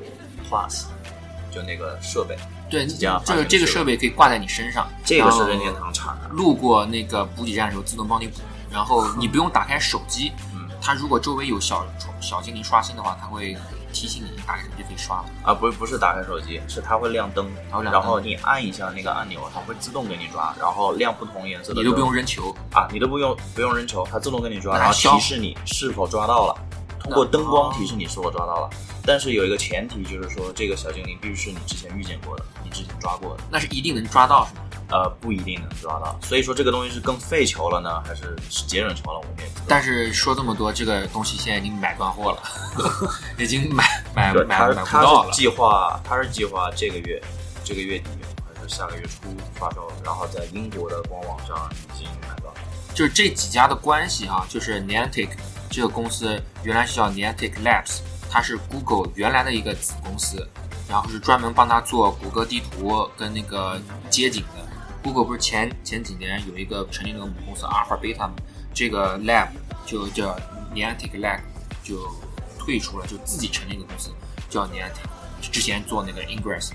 [0.50, 0.86] Plus，
[1.52, 2.38] 就那个设备，
[2.70, 6.30] 对，几家发行这个这个设设备可以挂在你身上，这个是任天堂产的。
[6.30, 8.40] 路过那个补给站的时候自动帮你补，
[8.72, 11.86] 然后你不用打开手机，嗯它如果周围有小
[12.22, 13.58] 小精灵刷新的话，它会
[13.96, 15.26] 提醒你打开手机就可以刷了。
[15.42, 26.56] 啊，不不是打开手机，是它会亮灯，它会亮灯然后你按一下那个按钮，它会自动给你抓，然后亮不同颜色的，你都不用扔球，啊，你都不用不用扔球，它自动给你抓，然后提示你是否抓到了，
[27.00, 28.70] 通过灯光提示你是否抓到了。
[29.08, 34.62] 但是有一个前提，就是说这个小精灵必须是你之前遇见过的，你之前抓过的，那是一定能抓到是吗？
[34.90, 36.18] 呃，不一定能抓到。
[36.22, 39.20] 所以说这个东西是更费球了呢，还是是节省球了？
[39.20, 39.66] 我们也不知道。
[39.68, 42.44] 但是说这么多，这个东西现在已经买断货了，
[43.38, 43.84] 已经买
[44.16, 45.42] 买，买买不到了是。
[45.42, 47.22] 计划，他是计划这个月
[47.64, 48.10] 这个月底
[48.56, 52.56] 还是下个月初发售，然后在英国的官网上已经买到了。
[52.94, 55.30] 就是这几家的关系哈、就是 Niantic
[55.70, 60.48] 这个公司原来是叫 Niantic Labs，它是 Google 原来的一个子公司，
[60.88, 64.65] 然后是专门帮他做谷歌地图跟那个街景的。
[65.06, 68.34] Google 不是前前几年有一个成立那个母公司 Alpha Beta 吗？
[68.74, 69.50] 这个 lab
[69.86, 70.36] 就叫
[70.74, 71.42] Niantic Lab
[71.84, 72.12] 就
[72.58, 74.10] 退出了，就自己成立一个公司
[74.50, 75.06] 叫 Niantic。
[75.52, 76.72] 之前做那个 Ingress，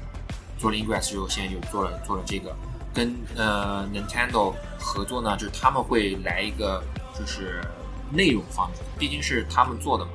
[0.56, 2.54] 做了 Ingress 之后，现在就做了做了这个，
[2.94, 6.84] 跟呃 Nintendo 合作呢，就是他们会来一个
[7.18, 7.60] 就是
[8.12, 10.12] 内容方面，毕竟是他们做的嘛，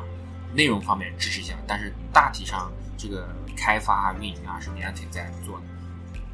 [0.54, 5.64] 内容方面支持一下，但是大体上这个开发啊、运营啊是 Niantic 在做的。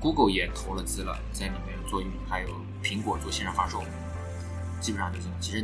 [0.01, 2.47] Google 也投了资了，在里面做运营，还有
[2.83, 3.83] 苹果做线上发售，
[4.81, 5.33] 基本上就这样。
[5.39, 5.63] 其实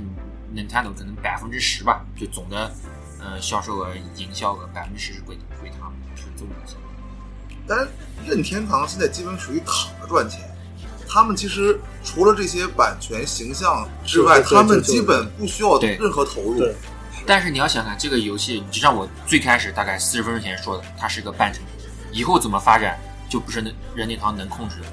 [0.55, 2.71] Nintendo 可能百分之十吧，就总的
[3.19, 6.93] 呃销售额、营销额百分之十是归归他们，是这么个情况。
[7.67, 7.89] 但是
[8.25, 10.39] 任天堂现在基本属于躺着赚钱，
[11.09, 16.63] 他们其实除了这些版权、形象之外，他们基本不需要对任何投入。
[17.25, 22.97] 但是你要想想，这个游戏，就像我最开始大概四十分钟前说的，它是个半成品，以后怎么发展
[23.29, 24.87] 就不是任任天堂能控制的。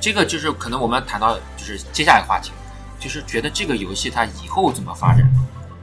[0.00, 2.52] 这个就是可能我们谈到就是接下来话题，
[3.00, 5.28] 就是觉得这个游戏它以后怎么发展。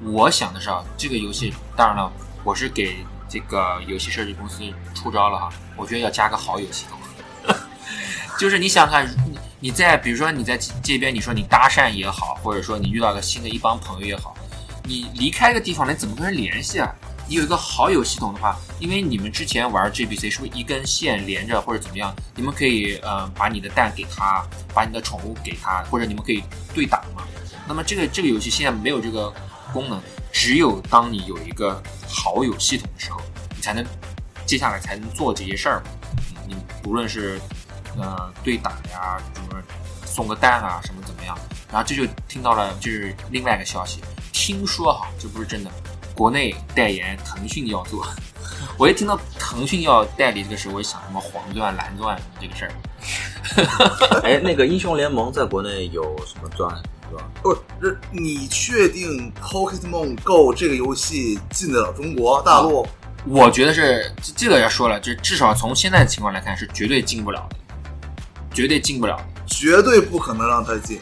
[0.04, 2.12] 我想的是啊，这个游戏当然了，
[2.44, 4.62] 我是给这个游戏设计公司
[4.94, 7.56] 出招了哈，我觉得要加个好友系统。
[8.40, 14.36] 就是你想想看，你你在比如说你在这边，你说你搭讪也好，或者说你遇到个新的一帮朋友也好，
[14.84, 16.94] 你离开一个地方，你怎么跟人联系啊？
[17.28, 22.16] 你有一个好友系统的话，因为你们之前玩 GBC 是不是一根线连着或者怎么样？
[22.36, 27.24] 你们可以呃把你的蛋给他，把你的宠物给他，或者你们可以对打嘛。
[27.68, 29.34] 那么这个这个游戏现在没有这个
[29.74, 30.00] 功能，
[30.32, 33.20] 只有当你有一个好友系统的时候，
[33.56, 33.84] 你才能
[34.46, 35.84] 接下来才能做这些事儿。
[36.48, 36.56] 你
[36.86, 37.40] 无论是
[37.98, 39.60] 呃对打呀，什么
[40.06, 41.36] 送个蛋啊，什么怎么样，
[41.72, 44.00] 然后这就听到了就是另外一个消息，
[44.32, 45.72] 听说哈，这不是真的，
[46.16, 48.06] 国内代言腾讯要做。
[48.78, 52.72] 我一听到腾讯要代理这个时候，我就想什么黄钻、蓝钻这个事儿。
[54.24, 56.70] 哎，那个英雄联盟在国内有什么钻
[57.10, 57.24] 是吧？
[57.42, 62.86] 不是，你确定 Pokemon Go 这个游戏进得了中国大陆？
[63.26, 67.56] 我觉得是这这个要说了，就至少从现在的情况来看，是绝对进不了的，
[68.54, 69.26] 绝对进不了的。
[69.48, 71.00] 绝对不可能让它进。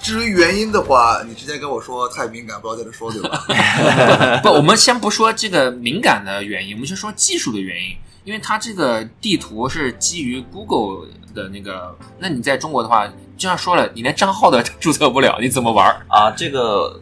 [0.00, 3.44] 至于原因的话，你之前跟我说太敏感，不要在这说，对吧？
[4.42, 7.96] 不，我们先不说这个敏感的原因，我们先说技术的原因。
[8.24, 13.06] 因为它这个地图是基于 Google 的那个，那你在中国的话，
[13.38, 16.04] 就像说了，你连账号都 注册不了，你怎么玩儿？
[16.08, 17.00] 啊，这个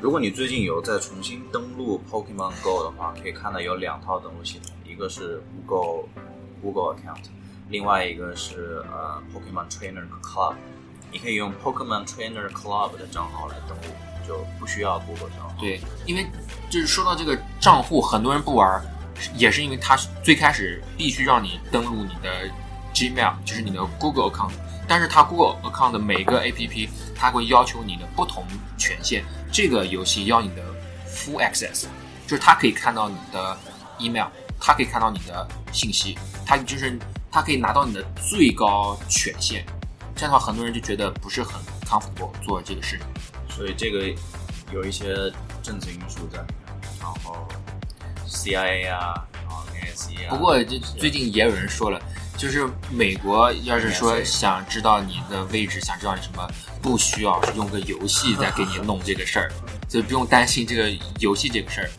[0.00, 6.04] 如果你最近有在重新登录 Pokemon Go 的话，可以看到有两套登录系统，一个是 Google
[6.62, 7.24] Google account，
[7.70, 10.54] 另外一个是呃 Pokemon Trainer Club。
[11.10, 13.94] 你可以用 Pokemon Trainer Club 的账号来登录，
[14.26, 15.54] 就不需要 Google 账号。
[15.58, 16.26] 对，因为
[16.68, 18.82] 就是说到这个账户，很多人不玩，
[19.34, 22.48] 也是因为它最开始必须让你登录你的
[22.92, 24.52] Gmail，就是你的 Google account，
[24.86, 28.44] 但是它 Google account 的每个 APP，它会要求你的不同
[28.76, 29.24] 权限。
[29.50, 30.62] 这个游戏要你的
[31.08, 31.86] full access，
[32.26, 33.58] 就是它可以看到你的
[33.98, 34.26] email，
[34.60, 36.98] 它可以看到你的信息，它就是
[37.30, 39.64] 它可以拿到你的最高权限。
[40.18, 41.54] 这样的话，很多人就觉得不是很
[41.86, 43.06] comfortable 做这个事情。
[43.48, 44.12] 所以这个
[44.72, 45.14] 有一些
[45.62, 47.46] 政治因素在里面，然后
[48.28, 50.30] CIA 啊，然后 NSE 啊。
[50.30, 52.02] 不过这最近也有人说了，
[52.36, 56.44] 就是美国要是说想知道你的位置，想知道你什么，
[56.82, 59.52] 不需要用个游戏再给你弄这个事儿，
[59.88, 60.90] 就不用担心这个
[61.20, 61.90] 游戏这个事儿。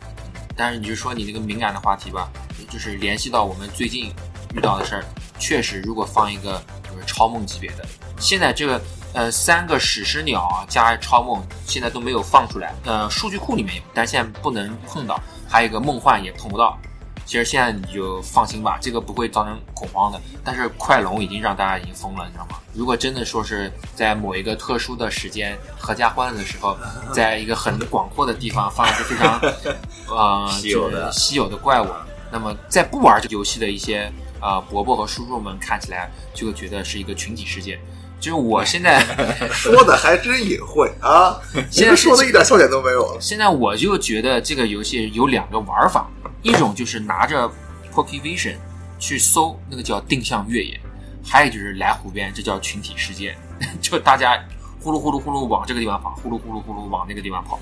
[0.57, 2.30] 但是你就说你那个敏感的话题吧，
[2.70, 4.13] 就是联系到我们最近
[4.53, 5.05] 遇到的事儿，
[5.39, 7.86] 确实如果放一个就是超梦级别的，
[8.20, 8.82] 现在这个
[9.13, 16.78] 呃三个史诗鸟啊加超梦现在都没有放出来，呃数据库里面有，但现在不能碰到，还有一个梦幻也碰不到。
[17.26, 20.20] 其实现在你就放心吧，这个不会造成恐慌的。
[20.43, 22.57] 但是快龙已经让大家已经疯了，你知道吗？
[22.74, 26.76] 如果真的说是在某一个特殊的时间合家欢乐的时候，
[27.13, 29.39] 在一个很广阔的地方放一个非常
[30.09, 31.88] 呃稀有的稀有的怪物，
[32.32, 34.11] 那么在不玩这个游戏的一些
[34.41, 37.80] 呃伯伯和叔叔们看起来就会觉得是一个群体事件。
[38.20, 38.99] 就是我现在
[39.49, 41.39] 说的还真隐晦啊！
[41.72, 43.17] 现在说的一点笑点都没有了。
[43.22, 46.09] 现在我就觉得这个游戏有两个玩法，
[46.41, 47.49] 一种就是拿着
[47.93, 48.55] Pokevision
[48.99, 50.80] 去搜那个叫定向越野，
[51.26, 53.38] 还有就是来湖边，这叫群体事件，
[53.80, 54.38] 就大家
[54.82, 57.57] 呼噜呼噜呼噜往这个地方跑，呼噜呼噜呼噜往那个地方跑，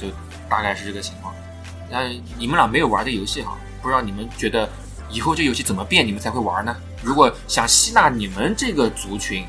[0.00, 0.08] 就
[0.48, 1.34] 大概是这个情况。
[1.90, 4.66] 但你们俩没有玩这游戏哈，不知道你们觉得
[5.10, 6.74] 以后这游戏怎么变，你们才会玩呢？
[7.02, 9.44] 如果想吸纳你们这个族群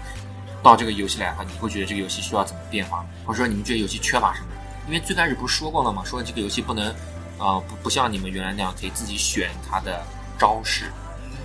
[0.64, 3.06] 到这个游戏来的话，你会觉得这个游戏需要怎么变化？
[3.26, 4.48] 或者说你们觉得游戏缺乏什么？
[4.88, 6.04] 因为最开始不是说过了吗？
[6.04, 6.94] 说这个游戏不能，
[7.38, 10.04] 呃，不不像你们原来那样可以自己选它的
[10.38, 10.92] 招式，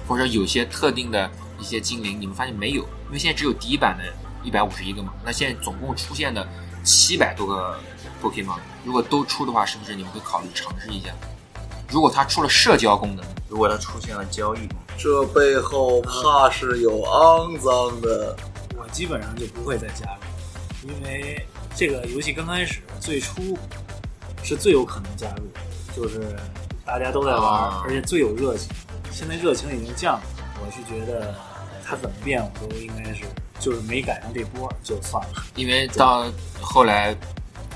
[0.08, 2.82] 或者说有些特定的一些精灵，你们发现没有？
[3.06, 4.04] 因为现在只有第一版的
[4.42, 6.46] 一百五十一个嘛，那现在总共出现的
[6.82, 7.78] 七百多个
[8.22, 11.10] Pokemon，如果都出的话，是不是你们会考虑尝试一下？
[11.88, 18.36] 如果它出了社交功能，如果它出现了交易，这背后怕是有肮脏的。
[18.86, 20.06] 我基本上就不会再加
[20.82, 23.58] 入，因为这个游戏刚开始最初
[24.44, 25.50] 是最有可能加入，
[25.96, 26.36] 就是
[26.84, 28.68] 大家都在玩，啊而且最有热情。
[29.10, 30.22] 现在热情已经降了，
[30.60, 31.34] 我是觉得
[31.84, 33.24] 它怎么变我都应该是
[33.58, 35.42] 就是没赶上这波就算了。
[35.56, 36.30] 因为到
[36.60, 37.16] 后来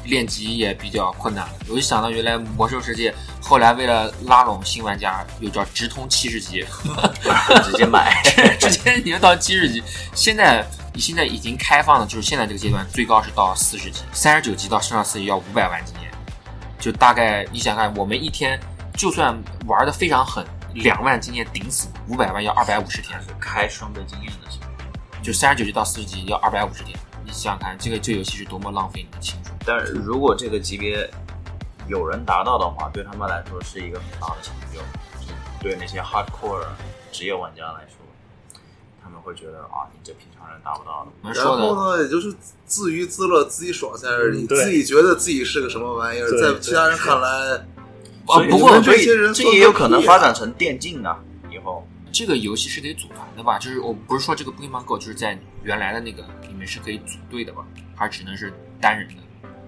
[0.05, 1.55] 练级也比较困难了。
[1.69, 6.63] 我就想到原来魔兽世界后来为了拉拢新玩家，又叫直通七十级，
[7.65, 8.23] 直接买。
[8.61, 9.83] 直接你要到七十级。
[10.15, 16.11] 现在你现在已经开放了，就是现在这个阶段最高是到四十级，三十九级到升到四十级要五百万经验，
[16.79, 18.59] 就大概你想看，我们一天
[18.95, 19.37] 就算
[19.67, 24.71] 玩的非常狠，两万经验顶死，五百万要二百五十天，开双倍经验的情况。
[25.23, 26.99] 就三十九级到四十级要二百五十天。
[27.25, 29.55] 你想想看，这个这游戏是多么浪费你的青春。
[29.65, 31.09] 但是如果这个级别
[31.87, 34.81] 有人达到的话，对他们来说是一个很大的成就。
[35.61, 36.65] 对那些 hardcore
[37.13, 38.00] 职业玩家来说，
[39.31, 41.13] 会觉得啊，你这平常人达不到的。
[41.23, 42.35] 然我们说的后呢，也就是
[42.67, 47.65] 自娱自乐、自己爽下来而已，嗯对自己觉得自己是个什么玩意儿，对在其他人看来，啊
[48.27, 51.19] 所以不过这些人这也有可能发展成电竞啊，
[51.51, 51.87] 以后。
[52.13, 53.57] 这个游戏是得组团的吧？
[53.61, 57.65] 就是我不是说这个 Pokemon Go 就是在原来的那个里面是可以组队的吧？
[57.95, 59.15] 还是只能是单人的？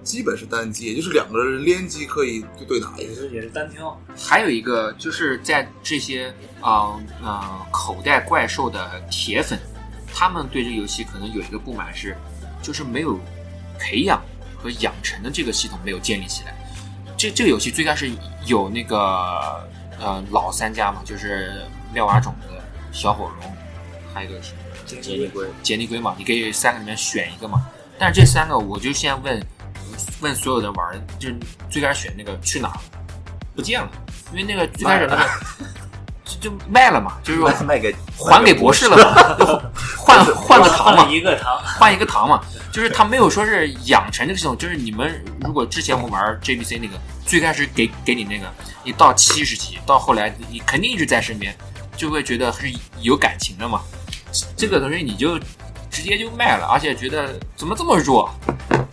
[0.03, 3.09] 基本是单机，也就是两个人联机可以对对打一下。
[3.09, 9.59] 也是也是单挑，还有一个就是在这些啊啊、口袋怪兽的铁粉，
[10.13, 12.17] 他们对这个游戏可能有一个不满是，
[12.61, 13.19] 就是没有
[13.79, 14.23] 培养
[14.59, 16.55] 和养成的这个系统没有建立起来。
[17.17, 18.11] 这这个游戏最开始
[18.47, 18.99] 有那个
[20.01, 21.63] 呃老三家嘛，就是
[21.95, 22.49] 妙蛙种子、
[22.91, 23.57] 小火龙，
[24.13, 24.53] 还有一个是
[24.85, 27.65] 杰尼龟，杰尼龟嘛，你可以三个里面选一个嘛。
[27.99, 29.41] 但是这三个，我就先问
[30.21, 31.37] 问所有人玩，就是
[31.71, 32.77] 最开始选那个去哪儿？
[33.55, 33.89] 不见了，
[34.33, 35.29] 因为那个最开始那个
[36.25, 39.45] 就就卖了嘛，就是说卖给还给博士了嘛，就
[39.97, 42.41] 换换个糖嘛换，一个糖，换一个糖嘛，
[42.73, 48.47] 就是他没有说是养成这个系统，就是你们如果之前我们玩 JBC 那个，最开始给给你那个，
[48.85, 51.55] 你到七十级，到后来你肯定一直在身边，
[51.95, 53.83] 就会觉得是有感情的嘛。
[54.57, 55.39] 这个东西你就
[55.93, 58.29] 直接就卖了，而且觉得怎么这么弱，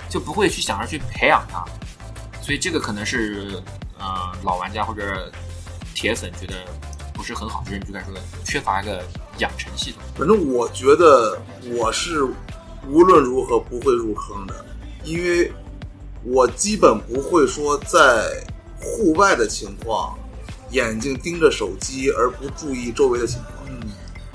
[0.09, 1.63] 就不会去想着去培养它，
[2.41, 3.63] 所以这个可能是
[3.97, 5.31] 呃老玩家或者
[5.95, 6.55] 铁粉觉得
[7.13, 9.01] 不是很好，就是你就该说的缺乏一个
[9.37, 10.01] 养成系统。
[10.17, 11.41] 反正我觉得
[11.77, 12.25] 我是
[12.85, 14.65] 无论如何不会入坑的，
[15.05, 15.51] 因为
[16.23, 18.43] 我基本不会说在
[18.77, 20.17] 户外的情况，
[20.71, 23.53] 眼睛盯着手机而不注意周围的情况。
[23.67, 23.89] 嗯，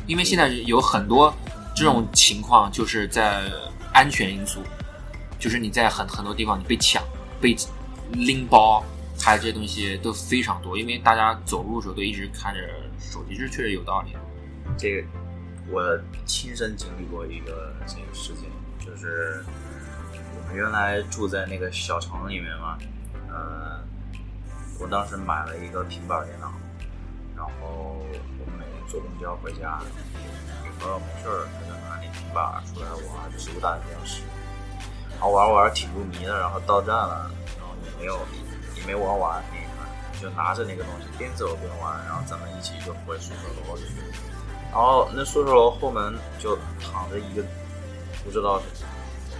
[0.07, 1.35] 因为现在有很多
[1.75, 3.51] 这种情况，就是在
[3.93, 4.63] 安全因素，
[5.39, 7.03] 就是你在很很多地方你被抢、
[7.41, 7.57] 被
[8.13, 8.85] 拎包，
[9.21, 10.79] 还有这些东西都非常多。
[10.79, 12.61] 因为大家走路的时候都一直看着
[12.99, 14.17] 手机，这确实有道理。
[14.79, 15.09] 这个
[15.69, 15.83] 我
[16.25, 18.49] 亲身经历过一个这个事情，
[18.79, 19.45] 就是
[20.37, 22.79] 我们原来住在那个小城里面嘛，
[23.29, 23.81] 呃，
[24.79, 26.53] 我当时买了一个平板电脑，
[27.37, 28.05] 然后
[28.39, 29.81] 我们每天坐公交回家，
[30.85, 34.21] 朋友没事儿，他就拿那平板出来玩，就是武打电视，
[35.13, 38.21] 然后玩玩挺入迷的，然后到站了，然后也没有
[38.77, 43.85] 也没玩完那一盘，就拿着那个东西边走边玩，然后咱们一起就回宿舍楼去。
[44.71, 47.43] 然后那宿舍楼后门就躺着一个
[48.23, 48.61] 不知道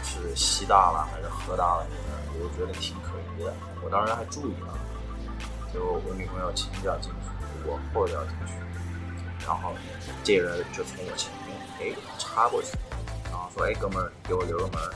[0.03, 3.53] 是是西大了还是河大了的人，我觉得挺可疑的。
[3.85, 4.73] 我当时还注意了，
[5.75, 7.29] 就我女朋友前脚进去，
[7.67, 8.55] 我后脚进去，
[9.47, 9.75] 然后
[10.25, 12.71] 这人就从我前面哎插过去，
[13.25, 14.91] 然后说哎哥们儿给我留个门儿，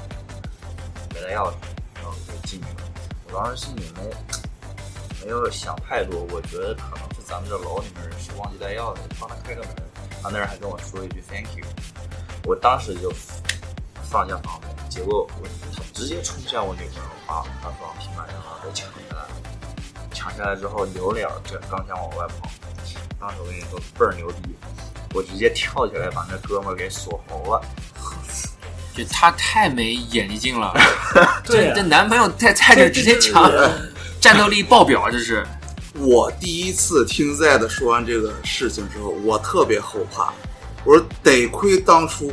[1.12, 1.54] 没带钥匙，
[1.96, 2.90] 然后我就进去了。
[3.30, 9.70] 我当时心里没没有想太多，我觉得可能是咱们这楼里面人是忘记带钥匙，帮他开个门。
[10.22, 11.64] 他，那人还跟我说一句 thank you，
[12.44, 13.12] 我当时就
[14.10, 19.28] 放下防备，结果我他直接冲向我女朋友，把把双平板电脑给抢下来了。
[20.10, 22.48] 抢下来之后扭脸儿就刚想往外跑，
[23.20, 24.56] 当时我跟你说倍儿牛逼，
[25.14, 27.60] 我直接跳起来把那哥们儿给锁喉了。
[28.96, 30.74] 就他太没眼力劲了，
[31.46, 33.48] 对啊这这男朋友在在这直接抢，
[34.20, 35.46] 战斗力爆表，这是。
[35.94, 40.32] 我第一次听 Z 说完这个事情之后，我特别后怕。
[40.84, 42.32] 我说得亏当初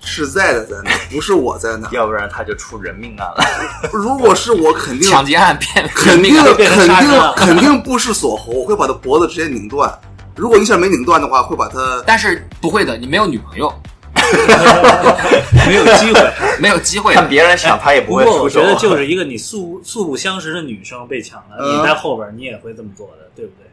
[0.00, 1.88] 是 Z 在那，不是我在那。
[1.90, 3.90] 要不然他就出人命案了。
[3.92, 9.90] 如果是我，肯定抢劫案变肯定肯定肯定不是锁喉，我会把他脖子直接拧断。
[10.36, 13.72] 如果一下没拧断的话，会把他但是不会的，你没有女朋友，
[15.66, 16.32] 没有机会。
[16.60, 17.14] 没有机会。
[17.14, 18.36] 看别人抢他也不不会出手。
[18.36, 23.66] 过我觉得就是一个你素素不相识的女生被抢了，嗯你在后边你也会这么做的，对不对？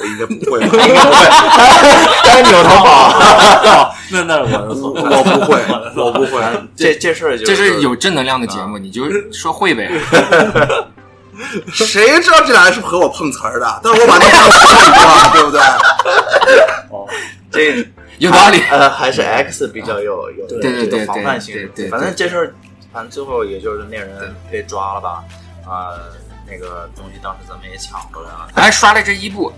[0.00, 0.68] 我应该不会吧，
[2.24, 3.92] 该扭头跑。
[4.12, 5.60] 那那是我的错，我不会，
[5.96, 6.40] 我不会。
[6.76, 9.02] 这这事儿就这是有正能量的节目，你就
[9.32, 9.90] 说会呗。
[11.72, 13.80] 谁知道这俩人是不是和我碰瓷儿的？
[13.82, 15.60] 但是我把那张看过，对不对？
[16.90, 17.08] 哦，
[17.50, 17.86] 这
[18.18, 18.60] 有道理。
[18.70, 21.70] 呃，还是 X 比较有有对对对有防范性。
[21.90, 22.54] 反正这事儿，
[22.92, 25.24] 反正最后也就是那人被抓了吧，
[25.66, 25.96] 啊，
[26.46, 28.48] 那个东西当时咱们也抢回来了。
[28.54, 29.52] 还刷了这一部，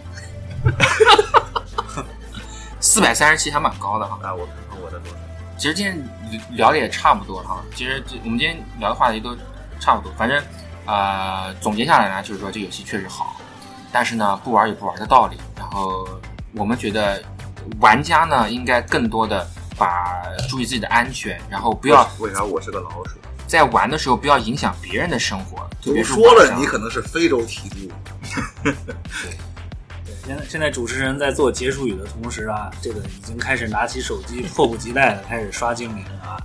[2.80, 4.18] 四百三十七还蛮高的哈。
[4.22, 5.16] 哎，我看看我的多少？
[5.58, 6.08] 其实今天
[6.50, 7.62] 聊的也差不多了哈。
[7.74, 9.36] 其实这我们今天聊的话题都
[9.80, 10.42] 差不多，反正
[10.86, 13.36] 呃总结下来呢，就是说这游戏确实好，
[13.92, 15.38] 但是呢不玩有不玩的道理。
[15.56, 16.06] 然后
[16.54, 17.22] 我们觉得
[17.80, 23.18] 玩家呢应该更多的把注意自己的安全，然后不要为啥我是个老鼠？
[23.46, 27.76] 在玩的时候不要影响别人的生活，特别都是说了，你可能是非洲体都。
[28.62, 28.74] 对，
[30.26, 36.40] 现在现在主持人在做结束语的同时啊，这个已经开始拿起手机，迫不及待的开始刷精灵啊。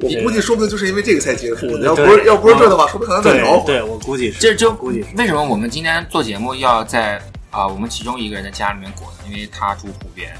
[0.00, 1.84] 我估计说不定就是因为这个才结束的。
[1.84, 3.66] 要不是要不是这的话，说不定可能再聊会儿。
[3.66, 5.08] 对对，我估计是，这就估计是。
[5.16, 7.20] 为什么我们今天做节目要在
[7.50, 10.32] 啊、我们其中一个人的家里面过呢，因为他住湖边，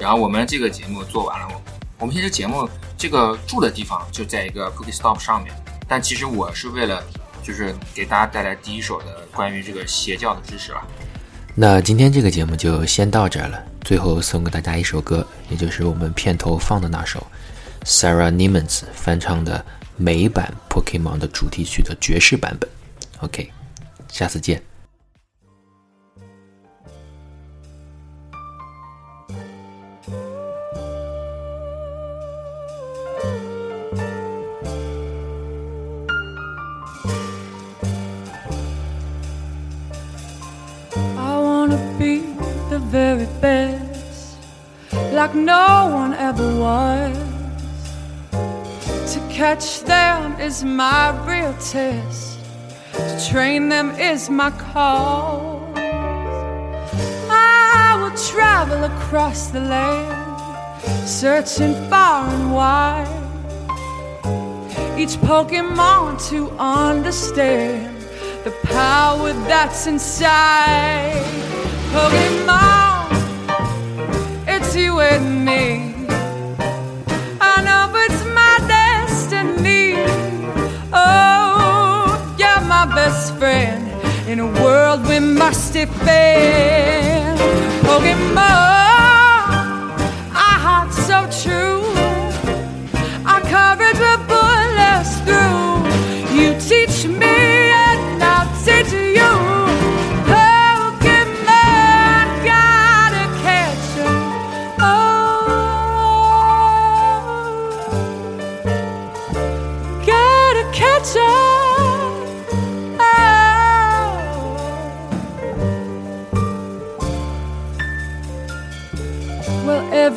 [0.00, 1.60] 然后我们这个节目做完了，我
[1.98, 5.54] 我们现在节目这个住的地方就在一个 Cookie Stop 上面，
[5.86, 7.04] 但其实我是为了
[7.42, 10.80] 就是给大家带来第一手的关于这个邪教的知识了。
[11.54, 13.62] 那今天这个节目就先到这儿了。
[13.82, 17.22] 最后送给大家一首歌，也就是我们片头放的那首
[17.84, 19.64] Sarah Niemans 翻唱的
[19.96, 22.68] 美版 Pokemon 的主题曲的爵士版本。
[23.20, 23.52] OK，
[24.08, 24.62] 下次见。
[41.16, 42.22] I wanna be
[42.70, 44.38] the very best,
[45.12, 47.33] like no one ever was.
[49.34, 52.38] Catch them is my real test,
[52.92, 55.76] to train them is my cause.
[57.28, 63.08] I will travel across the land, searching far and wide.
[64.96, 67.96] Each Pokemon to understand
[68.44, 71.24] the power that's inside.
[71.90, 73.10] Pokemon,
[74.46, 75.93] it's you and me.
[83.44, 83.84] Friend
[84.26, 87.38] in a world we must defend.
[87.84, 88.83] Oh, Pokemon,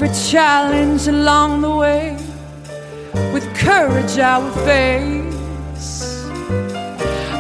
[0.07, 2.15] every challenge along the way
[3.33, 6.25] with courage I will face.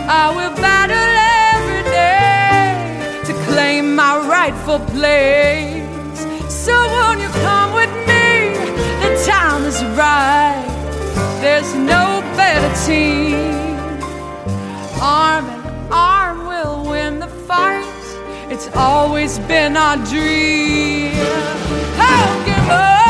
[0.09, 1.11] I will battle
[1.53, 6.19] every day to claim my rightful place.
[6.49, 8.53] So won't you come with me?
[9.03, 10.65] The time is right.
[11.41, 13.55] There's no better team.
[15.01, 17.85] Arm in arm, we'll win the fight.
[18.49, 21.66] It's always been our dream.
[21.99, 23.06] I'll give up.